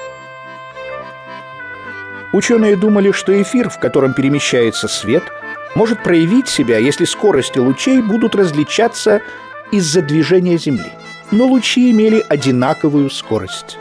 Ученые 2.34 2.76
думали, 2.76 3.12
что 3.12 3.42
эфир, 3.42 3.70
в 3.70 3.80
котором 3.80 4.14
перемещается 4.14 4.88
свет, 4.88 5.24
может 5.76 6.04
проявить 6.04 6.50
себя, 6.50 6.78
если 6.78 7.06
скорости 7.06 7.60
лучей 7.60 8.02
будут 8.02 8.36
различаться 8.36 9.22
из-за 9.72 10.02
движения 10.02 10.58
Земли– 10.58 10.92
но 11.32 11.46
лучи 11.46 11.92
имели 11.92 12.24
одинаковую 12.28 13.10
скорость. 13.10 13.78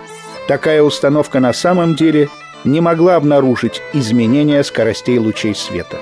Такая 0.49 0.83
установка 0.83 1.41
на 1.41 1.53
самом 1.53 1.95
деле 1.95 2.29
не 2.65 2.81
могла 2.81 3.17
обнаружить 3.17 3.83
изменения 3.93 4.63
скоростей 4.65 5.19
лучей 5.19 5.55
света. 5.55 5.99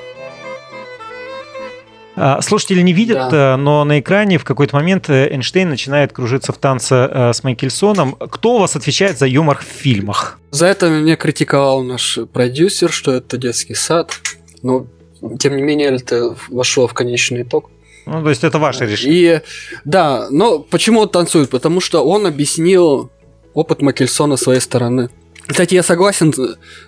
А, 2.16 2.40
слушатели 2.40 2.80
не 2.80 2.92
видят, 2.92 3.30
да. 3.30 3.54
Э, 3.54 3.56
но 3.56 3.84
на 3.84 3.98
экране 3.98 4.38
в 4.38 4.44
какой-то 4.44 4.76
момент 4.76 5.10
э, 5.10 5.28
Эйнштейн 5.30 5.68
начинает 5.68 6.12
кружиться 6.12 6.52
в 6.52 6.58
танце 6.58 6.94
э, 6.94 7.32
с 7.32 7.42
Майкельсоном. 7.42 8.12
Кто 8.14 8.56
у 8.56 8.58
вас 8.60 8.76
отвечает 8.76 9.18
за 9.18 9.26
юмор 9.26 9.58
в 9.58 9.64
фильмах? 9.64 10.38
За 10.50 10.66
это 10.66 10.88
меня 10.88 11.16
критиковал 11.16 11.82
наш 11.82 12.18
продюсер, 12.32 12.92
что 12.92 13.12
это 13.12 13.36
детский 13.36 13.74
сад. 13.74 14.12
Но, 14.62 14.86
тем 15.40 15.56
не 15.56 15.62
менее, 15.62 15.88
это 15.88 16.36
вошло 16.48 16.86
в 16.86 16.94
конечный 16.94 17.42
итог. 17.42 17.70
Ну, 18.06 18.22
то 18.22 18.28
есть 18.28 18.44
это 18.44 18.58
ваше 18.58 18.86
решение. 18.86 19.36
И 19.36 19.40
да, 19.84 20.28
но 20.30 20.60
почему 20.60 21.00
он 21.00 21.08
танцует? 21.08 21.50
Потому 21.50 21.80
что 21.80 22.04
он 22.04 22.26
объяснил 22.26 23.10
опыт 23.54 23.82
Макельсона 23.82 24.36
своей 24.36 24.60
стороны. 24.60 25.08
Кстати, 25.46 25.74
я 25.74 25.82
согласен 25.82 26.32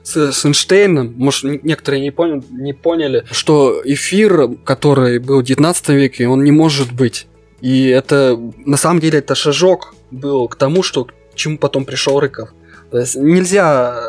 с, 0.03 0.33
с 0.33 0.45
Эйнштейном, 0.45 1.15
может, 1.17 1.63
некоторые 1.63 2.01
не, 2.01 2.11
поняли, 2.11 2.43
не 2.51 2.73
поняли, 2.73 3.25
что 3.31 3.83
эфир, 3.85 4.49
который 4.65 5.19
был 5.19 5.41
в 5.41 5.45
19 5.45 5.89
веке, 5.91 6.29
он 6.29 6.43
не 6.45 6.53
может 6.53 6.93
быть. 6.93 7.27
И 7.61 7.89
это, 7.89 8.39
на 8.65 8.77
самом 8.77 9.01
деле, 9.01 9.19
это 9.19 9.35
шажок 9.35 9.95
был 10.11 10.49
к 10.49 10.57
тому, 10.57 10.83
что 10.83 11.05
к 11.05 11.13
чему 11.35 11.59
потом 11.59 11.85
пришел 11.85 12.21
Рыков. 12.21 12.51
То 12.91 12.99
есть 12.99 13.17
нельзя 13.17 14.01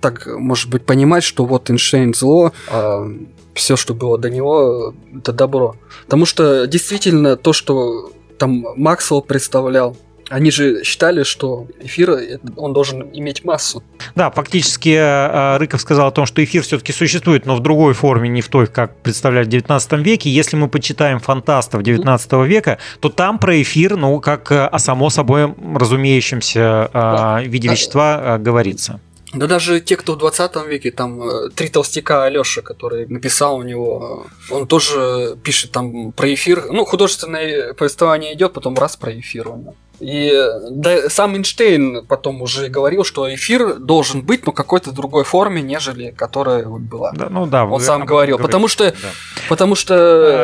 так, 0.00 0.26
может 0.26 0.70
быть, 0.70 0.84
понимать, 0.84 1.24
что 1.24 1.44
вот 1.44 1.70
Эйнштейн 1.70 2.14
зло, 2.14 2.52
а 2.68 3.06
все, 3.54 3.76
что 3.76 3.94
было 3.94 4.18
до 4.18 4.30
него, 4.30 4.94
это 5.16 5.32
добро. 5.32 5.76
Потому 6.04 6.26
что 6.26 6.66
действительно 6.66 7.36
то, 7.36 7.52
что 7.52 8.12
там 8.38 8.64
Максвелл 8.76 9.22
представлял, 9.22 9.96
они 10.28 10.50
же 10.50 10.84
считали, 10.84 11.22
что 11.22 11.66
эфир 11.80 12.38
он 12.56 12.72
должен 12.72 13.08
иметь 13.12 13.44
массу. 13.44 13.82
Да, 14.14 14.30
фактически 14.30 14.90
э, 14.90 15.56
Рыков 15.58 15.80
сказал 15.80 16.08
о 16.08 16.10
том, 16.10 16.26
что 16.26 16.42
эфир 16.44 16.62
все-таки 16.62 16.92
существует, 16.92 17.46
но 17.46 17.56
в 17.56 17.60
другой 17.60 17.94
форме, 17.94 18.28
не 18.28 18.40
в 18.40 18.48
той, 18.48 18.66
как 18.66 18.96
представляли 18.96 19.44
в 19.44 19.48
19 19.48 19.92
веке. 19.94 20.30
Если 20.30 20.56
мы 20.56 20.68
почитаем 20.68 21.20
фантастов 21.20 21.82
19 21.82 22.32
века, 22.46 22.78
то 23.00 23.08
там 23.08 23.38
про 23.38 23.60
эфир, 23.62 23.96
ну, 23.96 24.20
как 24.20 24.50
о 24.50 24.78
само 24.78 25.10
собой 25.10 25.54
разумеющемся 25.74 26.90
э, 26.92 27.44
виде 27.44 27.68
вещества 27.68 28.20
э, 28.36 28.38
говорится. 28.38 29.00
Да 29.34 29.46
даже 29.46 29.80
те, 29.80 29.96
кто 29.96 30.14
в 30.14 30.18
20 30.18 30.56
веке, 30.66 30.90
там, 30.90 31.22
э, 31.22 31.50
три 31.50 31.68
толстяка 31.68 32.24
Алёша, 32.24 32.62
который 32.62 33.06
написал 33.06 33.56
у 33.56 33.62
него, 33.62 34.26
он 34.50 34.66
тоже 34.66 35.36
пишет 35.42 35.72
там 35.72 36.12
про 36.12 36.32
эфир. 36.32 36.72
Ну, 36.72 36.84
художественное 36.86 37.74
повествование 37.74 38.34
идет, 38.34 38.54
потом 38.54 38.74
раз 38.74 38.96
про 38.96 39.12
эфир 39.18 39.48
у 39.48 39.56
него. 39.56 39.74
И 40.00 40.32
да, 40.70 41.08
сам 41.08 41.34
Эйнштейн 41.34 42.04
потом 42.06 42.42
уже 42.42 42.68
говорил, 42.68 43.04
что 43.04 43.32
эфир 43.34 43.74
должен 43.74 44.22
быть, 44.22 44.46
но 44.46 44.52
какой-то 44.52 44.92
другой 44.92 45.24
форме, 45.24 45.60
нежели 45.60 46.10
которая 46.10 46.64
вот 46.64 46.82
была. 46.82 47.12
Да, 47.12 47.28
ну 47.28 47.46
да, 47.46 47.64
он 47.64 47.80
сам 47.80 48.04
говорил, 48.04 48.36
говорите. 48.36 48.48
потому 48.48 48.68
что, 48.68 48.84
да. 48.90 49.08
потому 49.48 49.74
что 49.74 49.94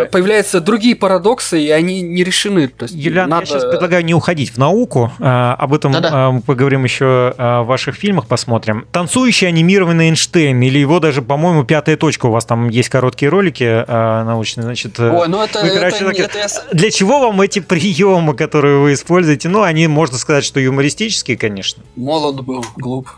а... 0.03 0.07
появляются 0.07 0.61
другие 0.61 0.97
парадоксы, 0.97 1.61
и 1.61 1.71
они 1.71 2.03
не 2.03 2.25
решены. 2.25 2.69
То 2.69 2.85
есть 2.85 2.95
Юлиан, 2.95 3.29
надо... 3.29 3.43
я 3.43 3.47
сейчас 3.47 3.65
предлагаю 3.65 4.05
не 4.05 4.15
уходить 4.15 4.51
в 4.51 4.59
науку, 4.59 5.13
а, 5.21 5.55
об 5.55 5.73
этом 5.75 5.93
Да-да. 5.93 6.31
мы 6.31 6.41
поговорим 6.41 6.85
еще 6.85 7.35
а, 7.39 7.63
в 7.63 7.67
ваших 7.67 7.95
фильмах, 7.95 8.27
посмотрим. 8.27 8.87
Танцующий 8.93 9.49
анимированный 9.49 10.09
Эйнштейн, 10.09 10.61
или 10.63 10.79
его 10.79 11.01
даже, 11.01 11.23
по-моему, 11.23 11.65
пятая 11.65 11.97
точка, 11.97 12.27
у 12.27 12.31
вас 12.31 12.45
там 12.45 12.69
есть 12.69 12.89
короткие 12.89 13.29
ролики 13.29 13.65
а, 13.65 14.25
научные, 14.25 14.65
значит. 14.65 14.99
Э, 14.99 15.11
Ой, 15.11 15.29
ну 15.29 15.43
это, 15.43 15.63
вы, 15.63 15.71
короче, 15.71 15.97
это, 15.97 16.07
так... 16.07 16.19
это 16.19 16.39
я... 16.39 16.47
Для 16.73 16.91
чего 16.91 17.21
вам 17.21 17.41
эти 17.41 17.61
приемы, 17.61 18.35
которые 18.35 18.79
вы 18.79 18.95
используете? 18.95 19.44
Знаете, 19.45 19.49
ну, 19.49 19.63
они, 19.63 19.87
можно 19.89 20.19
сказать, 20.19 20.45
что 20.45 20.61
юмористические, 20.61 21.37
конечно. 21.37 21.83
Молод 21.97 22.45
был, 22.45 22.65
глуп. 22.77 23.09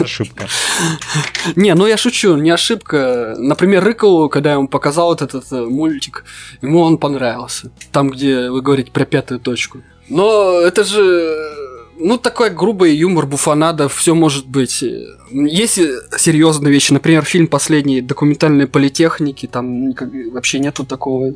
Ошибка. 0.00 0.46
Не, 1.56 1.74
ну 1.74 1.86
я 1.86 1.96
шучу, 1.96 2.36
не 2.36 2.50
ошибка. 2.50 3.34
Например, 3.38 3.84
Рыкову, 3.84 4.28
когда 4.28 4.50
я 4.50 4.56
ему 4.56 4.68
показал 4.68 5.12
этот, 5.14 5.34
этот 5.34 5.68
мультик, 5.68 6.24
ему 6.62 6.80
он 6.80 6.98
понравился. 6.98 7.70
Там, 7.90 8.10
где 8.10 8.50
вы 8.50 8.62
говорите 8.62 8.90
про 8.90 9.04
пятую 9.04 9.40
точку. 9.40 9.78
Но 10.08 10.60
это 10.60 10.84
же 10.84 11.78
ну, 11.98 12.18
такой 12.18 12.50
грубый 12.50 12.96
юмор, 12.96 13.26
буфанада, 13.26 13.88
все 13.88 14.14
может 14.14 14.46
быть. 14.46 14.82
Есть 15.30 15.80
серьезные 16.16 16.72
вещи, 16.72 16.92
например, 16.92 17.24
фильм 17.24 17.46
последний 17.46 18.00
«Документальные 18.00 18.66
политехники», 18.66 19.46
там 19.46 19.92
вообще 20.32 20.58
нету 20.58 20.84
такого 20.84 21.34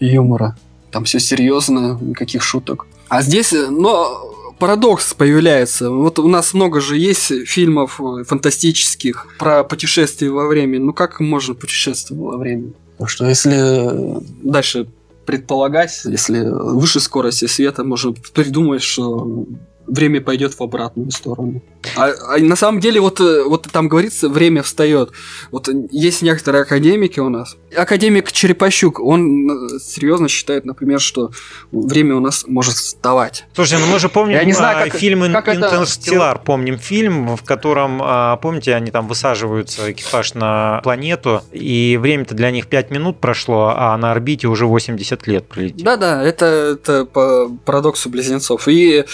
юмора. 0.00 0.56
Там 0.90 1.04
все 1.04 1.18
серьезно, 1.18 1.98
никаких 2.00 2.42
шуток. 2.42 2.86
А 3.12 3.20
здесь, 3.20 3.52
э, 3.52 3.68
но 3.68 4.54
парадокс 4.58 5.12
появляется. 5.12 5.90
Вот 5.90 6.18
у 6.18 6.28
нас 6.28 6.54
много 6.54 6.80
же 6.80 6.96
есть 6.96 7.46
фильмов 7.46 8.00
э, 8.00 8.24
фантастических 8.24 9.26
про 9.38 9.64
путешествие 9.64 10.30
во 10.30 10.46
времени. 10.46 10.78
Ну 10.78 10.94
как 10.94 11.20
можно 11.20 11.54
путешествовать 11.54 12.22
во 12.22 12.38
времени? 12.38 12.72
Так 12.96 13.10
что 13.10 13.26
если 13.26 14.18
дальше 14.42 14.88
предполагать, 15.26 16.00
если 16.06 16.40
выше 16.40 17.00
скорости 17.00 17.44
света, 17.44 17.84
можно 17.84 18.14
придумать, 18.32 18.82
что 18.82 19.44
время 19.86 20.20
пойдет 20.20 20.54
в 20.54 20.62
обратную 20.62 21.10
сторону. 21.10 21.62
А, 21.96 22.12
а 22.28 22.38
на 22.38 22.56
самом 22.56 22.80
деле, 22.80 23.00
вот, 23.00 23.20
э, 23.20 23.44
вот 23.44 23.66
там 23.72 23.88
говорится, 23.88 24.28
время 24.28 24.62
встает. 24.62 25.10
Вот 25.50 25.68
есть 25.90 26.22
некоторые 26.22 26.62
академики 26.62 27.18
у 27.20 27.28
нас. 27.28 27.56
Академик 27.76 28.30
Черепащук, 28.30 29.00
он 29.00 29.68
серьезно 29.80 30.28
считает, 30.28 30.64
например, 30.64 31.00
что 31.00 31.30
время 31.72 32.14
у 32.16 32.20
нас 32.20 32.44
может 32.46 32.74
вставать. 32.74 33.46
Слушайте, 33.54 33.84
ну 33.84 33.92
мы 33.92 33.98
же 33.98 34.08
помним 34.08 34.36
Я 34.36 34.44
не 34.44 34.52
знаю, 34.52 34.90
как- 34.90 34.98
фильм 34.98 35.32
как 35.32 35.48
это- 35.48 35.66
«Интерстеллар», 35.66 36.40
помним 36.40 36.78
фильм, 36.78 37.36
в 37.36 37.42
котором, 37.42 38.00
а, 38.02 38.36
помните, 38.36 38.74
они 38.74 38.90
там 38.90 39.08
высаживаются, 39.08 39.90
экипаж 39.90 40.34
на 40.34 40.80
планету, 40.84 41.42
и 41.50 41.98
время-то 42.00 42.34
для 42.34 42.50
них 42.50 42.68
5 42.68 42.90
минут 42.90 43.20
прошло, 43.20 43.72
а 43.76 43.96
на 43.96 44.12
орбите 44.12 44.46
уже 44.48 44.66
80 44.66 45.26
лет 45.26 45.48
пролетело. 45.48 45.84
Да-да, 45.84 46.22
это, 46.22 46.46
это 46.80 47.04
по 47.06 47.50
парадоксу 47.64 48.08
близнецов. 48.08 48.68
И 48.68 49.04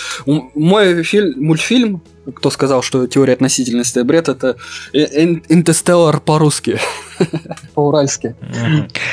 мой 0.59 1.03
фильм, 1.03 1.35
мультфильм, 1.43 2.03
кто 2.35 2.51
сказал, 2.51 2.83
что 2.83 3.07
теория 3.07 3.33
относительности 3.33 4.01
бред, 4.01 4.29
это 4.29 4.57
Интерстеллар 4.93 6.21
по-русски. 6.21 6.79
По-уральски. 7.75 8.37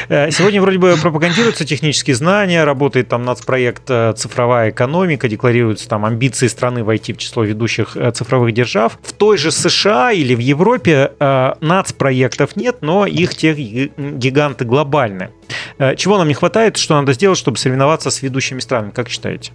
Э, 0.10 0.30
Сегодня 0.32 0.62
вроде 0.62 0.78
бы 0.78 0.96
пропагандируются 1.02 1.66
технические 1.66 2.16
знания, 2.16 2.64
работает 2.66 3.08
там 3.08 3.24
нацпроект 3.24 3.84
э, 3.90 4.14
«Цифровая 4.18 4.70
экономика», 4.72 5.28
декларируются 5.30 5.88
там 5.88 6.06
амбиции 6.06 6.48
страны 6.48 6.84
войти 6.84 7.14
в 7.14 7.18
число 7.18 7.44
ведущих 7.44 7.96
э, 7.96 8.12
цифровых 8.12 8.54
держав. 8.54 9.00
В 9.02 9.14
той 9.14 9.38
же 9.38 9.52
США 9.52 10.12
или 10.12 10.36
в 10.36 10.40
Европе 10.40 11.12
э, 11.20 11.54
нацпроектов 11.62 12.56
нет, 12.56 12.78
но 12.82 13.06
их 13.06 13.34
те 13.36 13.54
ги- 13.54 13.92
гиганты 13.98 14.66
глобальны. 14.66 15.30
Э, 15.78 15.96
Чего 15.96 16.18
нам 16.18 16.28
не 16.28 16.34
хватает, 16.34 16.78
что 16.78 16.96
надо 16.96 17.14
сделать, 17.14 17.38
чтобы 17.38 17.58
соревноваться 17.58 18.10
с 18.12 18.22
ведущими 18.22 18.60
странами, 18.60 18.92
как 18.92 19.10
считаете? 19.10 19.52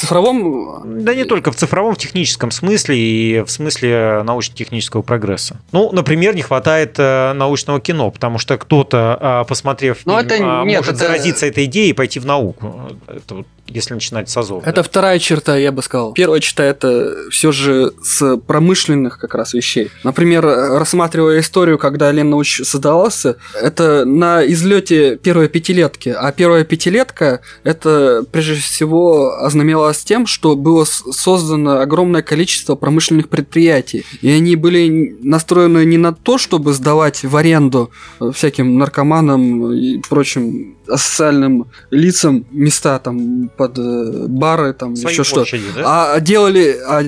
Цифровом 0.00 1.02
Да 1.04 1.14
не 1.14 1.24
только 1.24 1.52
в 1.52 1.56
цифровом, 1.56 1.94
в 1.94 1.98
техническом 1.98 2.50
смысле 2.50 2.96
и 2.98 3.42
в 3.42 3.50
смысле 3.50 4.22
научно-технического 4.24 5.02
прогресса. 5.02 5.60
Ну, 5.72 5.92
например, 5.92 6.34
не 6.34 6.42
хватает 6.42 6.94
э, 6.98 7.32
научного 7.34 7.80
кино, 7.80 8.10
потому 8.10 8.38
что 8.38 8.56
кто-то, 8.56 9.18
а, 9.20 9.44
посмотрев 9.44 9.98
Ну, 10.06 10.18
фильм, 10.18 10.26
это 10.26 10.60
а, 10.62 10.64
нет, 10.64 10.78
может 10.80 10.94
это- 10.94 11.04
заразиться 11.06 11.44
этой 11.46 11.66
идеей 11.66 11.90
и 11.90 11.92
пойти 11.92 12.18
в 12.18 12.24
науку. 12.26 12.74
Это 13.08 13.34
вот 13.34 13.46
если 13.70 13.94
начинать 13.94 14.28
с 14.28 14.36
азов. 14.36 14.66
Это 14.66 14.82
вторая 14.82 15.18
черта, 15.18 15.56
я 15.56 15.72
бы 15.72 15.82
сказал. 15.82 16.12
Первая 16.12 16.40
черта 16.40 16.64
это 16.64 17.14
все 17.30 17.52
же 17.52 17.92
с 18.02 18.36
промышленных 18.38 19.18
как 19.18 19.34
раз 19.34 19.54
вещей. 19.54 19.90
Например, 20.04 20.44
рассматривая 20.44 21.40
историю, 21.40 21.78
когда 21.78 22.10
Лен 22.10 22.30
Науч 22.30 22.62
создавался, 22.62 23.36
это 23.54 24.04
на 24.04 24.44
излете 24.46 25.16
первой 25.16 25.48
пятилетки. 25.48 26.14
А 26.16 26.32
первая 26.32 26.64
пятилетка 26.64 27.40
это 27.64 28.24
прежде 28.30 28.54
всего 28.54 29.36
ознаменовалось 29.38 30.02
тем, 30.04 30.26
что 30.26 30.56
было 30.56 30.84
создано 30.84 31.80
огромное 31.80 32.22
количество 32.22 32.74
промышленных 32.74 33.28
предприятий. 33.28 34.04
И 34.20 34.30
они 34.30 34.56
были 34.56 35.16
настроены 35.22 35.84
не 35.84 35.98
на 35.98 36.12
то, 36.12 36.38
чтобы 36.38 36.72
сдавать 36.72 37.22
в 37.22 37.36
аренду 37.36 37.90
э, 38.20 38.30
всяким 38.34 38.78
наркоманам 38.78 39.72
и 39.72 39.98
прочим 40.08 40.76
асоциальным 40.88 41.66
лицам 41.90 42.44
места 42.50 42.98
там 42.98 43.50
под 43.60 43.78
э, 43.78 44.26
бары, 44.26 44.72
там 44.72 44.96
Свои 44.96 45.12
еще 45.12 45.22
что. 45.22 45.44
да? 45.74 46.14
А 46.14 46.20
делали, 46.20 46.78
а, 46.88 47.02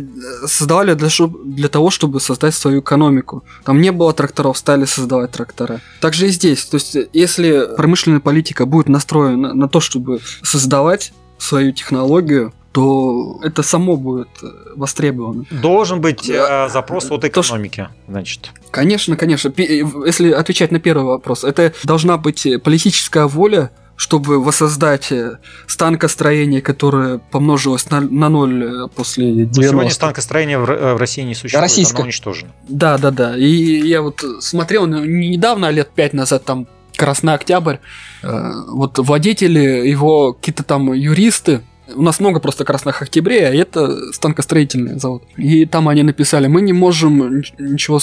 создавали 0.46 0.92
для, 0.92 1.08
для 1.44 1.68
того, 1.68 1.88
чтобы 1.88 2.20
создать 2.20 2.54
свою 2.54 2.80
экономику. 2.80 3.42
Там 3.64 3.80
не 3.80 3.90
было 3.90 4.12
тракторов, 4.12 4.58
стали 4.58 4.84
создавать 4.84 5.30
трактора. 5.30 5.80
Также 6.02 6.26
и 6.26 6.28
здесь. 6.28 6.66
То 6.66 6.74
есть, 6.74 6.94
э, 6.94 7.08
если 7.14 7.74
промышленная 7.74 8.20
политика 8.20 8.66
будет 8.66 8.90
настроена 8.90 9.54
на 9.54 9.66
то, 9.66 9.80
чтобы 9.80 10.20
создавать 10.42 11.14
свою 11.38 11.72
технологию, 11.72 12.52
то 12.72 13.40
это 13.42 13.62
само 13.62 13.96
будет 13.96 14.28
э, 14.42 14.46
востребовано. 14.76 15.46
Должен 15.50 16.02
быть 16.02 16.28
э, 16.28 16.68
запрос 16.70 17.10
от 17.10 17.22
То, 17.22 17.28
экономики, 17.28 17.88
значит. 18.08 18.50
Конечно, 18.70 19.16
конечно. 19.16 19.50
Если 19.56 20.30
отвечать 20.32 20.70
на 20.70 20.80
первый 20.80 21.06
вопрос, 21.06 21.44
это 21.44 21.72
должна 21.84 22.18
быть 22.18 22.46
политическая 22.62 23.26
воля, 23.26 23.70
чтобы 24.02 24.42
воссоздать 24.42 25.12
э, 25.12 25.38
станкостроение, 25.68 26.60
которое 26.60 27.18
помножилось 27.18 27.88
на, 27.88 28.00
на 28.00 28.28
ноль 28.28 28.64
э, 28.64 28.88
после 28.88 29.26
90 29.32 29.60
Но 29.60 29.68
сегодня 29.68 29.90
станкостроение 29.90 30.58
в, 30.58 30.68
э, 30.68 30.94
в 30.94 30.96
России 30.96 31.22
не 31.22 31.36
существует, 31.36 31.62
Российское. 31.62 31.98
оно 31.98 32.06
уничтожено. 32.06 32.50
Да, 32.68 32.98
да, 32.98 33.12
да. 33.12 33.36
И 33.38 33.46
я 33.46 34.02
вот 34.02 34.24
смотрел 34.40 34.88
ну, 34.88 35.04
недавно, 35.04 35.70
лет 35.70 35.90
пять 35.94 36.14
назад, 36.14 36.44
там 36.44 36.66
Красный 36.96 37.34
Октябрь, 37.34 37.76
вот 38.22 38.98
владетели, 38.98 39.88
его 39.88 40.32
какие-то 40.32 40.64
там 40.64 40.92
юристы, 40.92 41.62
у 41.94 42.02
нас 42.02 42.18
много 42.18 42.40
просто 42.40 42.64
красных 42.64 43.02
октябрей, 43.02 43.46
а 43.46 43.54
это 43.54 44.12
станкостроительный 44.12 44.98
завод. 44.98 45.22
И 45.36 45.64
там 45.64 45.88
они 45.88 46.02
написали, 46.02 46.48
мы 46.48 46.60
не 46.60 46.72
можем 46.72 47.42
ничего 47.58 48.00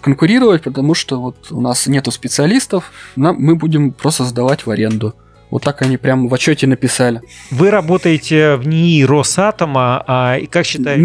конкурировать, 0.00 0.62
потому 0.62 0.94
что 0.94 1.20
вот 1.20 1.36
у 1.50 1.60
нас 1.60 1.86
нету 1.86 2.10
специалистов, 2.10 2.90
нам, 3.16 3.36
мы 3.38 3.54
будем 3.54 3.92
просто 3.92 4.24
сдавать 4.24 4.64
в 4.64 4.70
аренду. 4.70 5.14
Вот 5.50 5.62
так 5.62 5.82
они 5.82 5.96
прям 5.96 6.28
в 6.28 6.34
отчете 6.34 6.66
написали. 6.66 7.20
Вы 7.50 7.70
работаете 7.70 8.56
в 8.56 8.66
НИИ 8.66 9.04
Росатома, 9.04 10.02
а 10.06 10.36
и 10.38 10.46
как 10.46 10.66
считаете? 10.66 11.02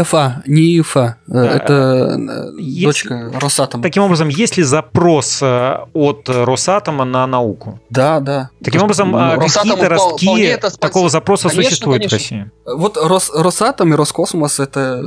ИФА, 0.00 0.42
не 0.46 0.80
ИФА. 0.80 1.16
Э, 1.28 1.32
Да. 1.32 1.46
Это 1.56 1.72
э, 2.18 2.60
Есть- 2.60 2.84
дочка 2.84 3.32
Росатома. 3.40 3.82
Таким 3.82 4.02
образом, 4.04 4.28
есть 4.28 4.56
ли 4.56 4.62
запрос 4.62 5.40
э, 5.42 5.76
от 5.92 6.28
Росатома 6.28 7.04
на 7.04 7.26
науку? 7.26 7.80
Да, 7.90 8.20
да. 8.20 8.50
Таким 8.64 8.82
образом, 8.82 9.10
Ну, 9.12 9.18
а 9.18 9.36
какие-то 9.36 9.88
ростки 9.88 10.40
это 10.40 10.70
такого 10.78 11.08
запроса 11.08 11.48
Конечно, 11.48 11.70
существуют 11.70 12.04
в 12.04 12.08
конечно. 12.08 12.36
России? 12.38 12.50
Вот 12.64 12.96
Рос, 12.96 13.30
Росатом 13.34 13.92
и 13.92 13.96
Роскосмос 13.96 14.58
это 14.60 15.02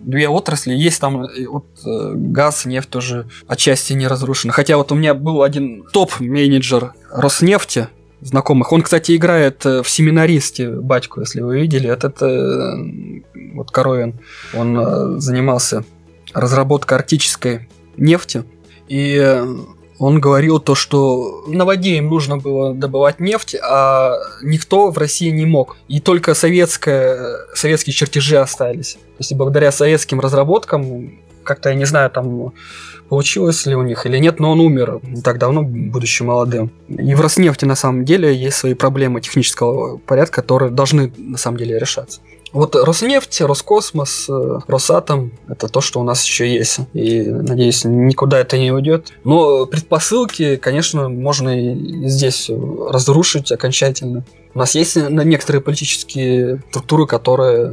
две 0.00 0.28
отрасли. 0.28 0.74
Есть 0.74 1.00
там 1.00 1.26
вот, 1.48 1.66
газ, 1.84 2.64
нефть 2.64 2.90
тоже 2.90 3.26
отчасти 3.46 3.92
не 3.92 4.06
разрушена. 4.06 4.52
Хотя 4.52 4.76
вот 4.76 4.92
у 4.92 4.94
меня 4.94 5.14
был 5.14 5.42
один 5.42 5.84
топ-менеджер 5.92 6.92
Роснефти, 7.10 7.88
знакомых. 8.20 8.72
Он, 8.72 8.82
кстати, 8.82 9.16
играет 9.16 9.64
э, 9.64 9.82
в 9.82 9.88
семинаристе 9.88 10.70
батьку, 10.70 11.20
если 11.20 11.40
вы 11.40 11.60
видели. 11.60 11.88
Этот 11.88 12.20
э, 12.22 13.22
вот 13.54 13.70
Коровин, 13.70 14.14
он 14.54 14.78
э, 14.78 15.20
занимался 15.20 15.84
разработкой 16.34 16.98
арктической 16.98 17.68
нефти. 17.96 18.44
И 18.88 19.42
он 19.98 20.20
говорил 20.20 20.60
то, 20.60 20.74
что 20.74 21.44
на 21.48 21.64
воде 21.64 21.96
им 21.96 22.08
нужно 22.08 22.38
было 22.38 22.72
добывать 22.72 23.20
нефть, 23.20 23.56
а 23.56 24.14
никто 24.42 24.90
в 24.90 24.98
России 24.98 25.30
не 25.30 25.44
мог. 25.44 25.76
И 25.88 26.00
только 26.00 26.34
советская, 26.34 27.38
советские 27.54 27.92
чертежи 27.92 28.36
остались. 28.36 28.94
То 28.94 29.20
есть 29.20 29.34
благодаря 29.34 29.72
советским 29.72 30.20
разработкам, 30.20 31.18
как-то 31.48 31.70
я 31.70 31.74
не 31.74 31.86
знаю, 31.86 32.10
там 32.10 32.52
получилось 33.08 33.66
ли 33.66 33.74
у 33.74 33.82
них 33.82 34.06
или 34.06 34.18
нет, 34.18 34.38
но 34.38 34.52
он 34.52 34.60
умер 34.60 35.00
не 35.02 35.22
так 35.22 35.38
давно, 35.38 35.62
будучи 35.62 36.22
молодым. 36.22 36.70
И 36.88 37.14
в 37.14 37.20
Роснефти 37.20 37.64
на 37.64 37.74
самом 37.74 38.04
деле 38.04 38.34
есть 38.34 38.58
свои 38.58 38.74
проблемы 38.74 39.20
технического 39.20 39.96
порядка, 39.96 40.42
которые 40.42 40.70
должны 40.70 41.10
на 41.16 41.38
самом 41.38 41.56
деле 41.56 41.78
решаться. 41.78 42.20
Вот 42.52 42.76
Роснефть, 42.76 43.40
Роскосмос, 43.42 44.26
э, 44.28 44.58
Росатом– 44.66 45.32
это 45.48 45.68
то, 45.68 45.80
что 45.80 46.00
у 46.00 46.02
нас 46.02 46.24
еще 46.24 46.50
есть. 46.50 46.80
И, 46.94 47.22
надеюсь, 47.22 47.84
никуда 47.84 48.38
это 48.38 48.56
не 48.58 48.72
уйдет. 48.72 49.12
Но 49.24 49.66
предпосылки, 49.66 50.56
конечно, 50.56 51.08
можно 51.08 51.50
и 51.50 52.08
здесь 52.08 52.50
разрушить 52.50 53.52
окончательно. 53.52 54.24
У 54.58 54.60
нас 54.60 54.74
есть 54.74 54.96
на- 54.96 55.22
некоторые 55.22 55.62
политические 55.62 56.60
структуры, 56.70 57.06
которые, 57.06 57.70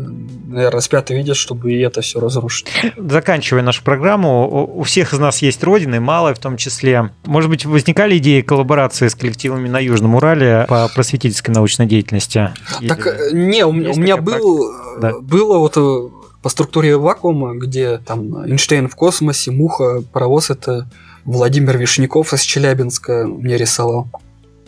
наверное, 0.47 0.81
спят 0.81 1.09
и 1.09 1.15
видят, 1.15 1.35
чтобы 1.35 1.73
и 1.73 1.79
это 1.79 2.01
все 2.01 2.19
разрушить. 2.19 2.67
Заканчивая 2.95 3.63
нашу 3.63 3.83
программу, 3.83 4.67
у 4.71 4.83
всех 4.83 5.11
из 5.11 5.17
нас 5.17 5.41
есть 5.41 5.63
родины, 5.63 5.99
малая 5.99 6.35
в 6.35 6.37
том 6.37 6.57
числе. 6.57 7.09
Может 7.25 7.49
быть, 7.49 7.65
возникали 7.65 8.19
идеи 8.19 8.41
коллаборации 8.41 9.07
с 9.07 9.15
коллективами 9.15 9.67
на 9.67 9.79
Южном 9.79 10.13
Урале 10.13 10.67
по 10.69 10.87
просветительской 10.93 11.55
научной 11.55 11.87
деятельности? 11.87 12.51
Так, 12.87 13.07
Или- 13.07 13.31
э, 13.31 13.33
не, 13.33 13.65
у, 13.65 13.71
меня- 13.71 13.89
у 13.89 13.95
меня 13.95 14.17
был, 14.17 14.71
Да. 15.01 15.13
было 15.19 15.57
вот 15.57 15.77
э, 15.77 16.09
по 16.43 16.49
структуре 16.49 16.97
вакуума, 16.97 17.55
где 17.55 17.97
там 17.97 18.45
Эйнштейн 18.45 18.89
в 18.89 18.95
космосе, 18.95 19.49
Муха, 19.49 20.03
паровоз 20.13 20.51
это 20.51 20.87
Владимир 21.23 21.79
Вишняков 21.79 22.31
из 22.33 22.41
Челябинска 22.43 23.25
мне 23.25 23.57
рисовал. 23.57 24.07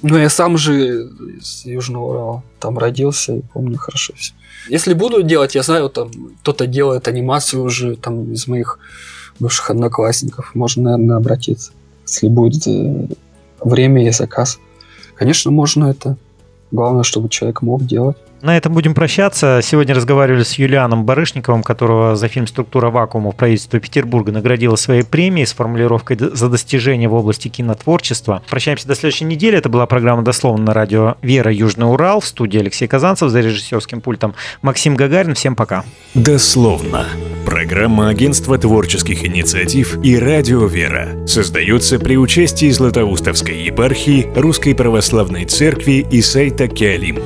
Ну, 0.01 0.17
я 0.17 0.29
сам 0.29 0.57
же 0.57 1.09
из 1.39 1.65
Южного 1.65 2.05
Урала 2.05 2.43
там 2.59 2.77
родился, 2.77 3.37
и 3.37 3.41
помню 3.53 3.77
хорошо 3.77 4.13
все. 4.15 4.33
Если 4.69 4.93
буду 4.93 5.23
делать, 5.23 5.55
я 5.55 5.63
знаю, 5.63 5.89
там 5.89 6.11
кто-то 6.41 6.67
делает 6.67 7.07
анимацию 7.07 7.63
уже 7.63 7.95
там 7.95 8.31
из 8.31 8.47
моих 8.47 8.79
бывших 9.39 9.69
одноклассников. 9.71 10.51
Можно, 10.53 10.83
наверное, 10.83 11.17
обратиться, 11.17 11.71
если 12.05 12.27
будет 12.27 12.67
э, 12.67 13.07
время 13.59 14.07
и 14.07 14.11
заказ. 14.11 14.59
Конечно, 15.15 15.51
можно 15.51 15.85
это. 15.85 16.17
Главное, 16.71 17.03
чтобы 17.03 17.29
человек 17.29 17.61
мог 17.61 17.85
делать. 17.85 18.17
На 18.41 18.55
этом 18.55 18.73
будем 18.73 18.93
прощаться. 18.93 19.61
Сегодня 19.63 19.95
разговаривали 19.95 20.43
с 20.43 20.53
Юлианом 20.53 21.05
Барышниковым, 21.05 21.63
которого 21.63 22.15
за 22.15 22.27
фильм 22.27 22.45
«Структура 22.45 22.89
вакуума» 22.91 23.31
в 23.31 23.35
правительстве 23.35 23.79
Петербурга 23.79 24.31
наградила 24.31 24.75
своей 24.75 25.03
премией 25.03 25.47
с 25.47 25.53
формулировкой 25.53 26.17
«За 26.19 26.47
достижение 26.47 27.09
в 27.09 27.15
области 27.15 27.47
кинотворчества». 27.47 28.43
Прощаемся 28.49 28.87
до 28.87 28.95
следующей 28.95 29.25
недели. 29.25 29.57
Это 29.57 29.69
была 29.69 29.87
программа 29.87 30.21
«Дословно» 30.21 30.65
на 30.65 30.73
радио 30.73 31.15
«Вера. 31.23 31.51
Южный 31.51 31.91
Урал». 31.91 32.19
В 32.19 32.27
студии 32.27 32.59
Алексей 32.59 32.87
Казанцев 32.87 33.29
за 33.29 33.41
режиссерским 33.41 34.01
пультом 34.01 34.35
Максим 34.61 34.95
Гагарин. 34.95 35.33
Всем 35.33 35.55
пока. 35.55 35.83
«Дословно». 36.13 37.07
Программа 37.45 38.09
Агентства 38.09 38.57
творческих 38.57 39.25
инициатив 39.25 39.97
и 40.03 40.17
радио 40.19 40.67
«Вера» 40.67 41.25
создается 41.25 41.97
при 41.97 42.17
участии 42.17 42.69
Златоустовской 42.69 43.57
епархии, 43.63 44.29
Русской 44.35 44.75
Православной 44.75 45.45
Церкви 45.45 46.05
и 46.11 46.21
сайта 46.21 46.67
«Киалим». 46.67 47.19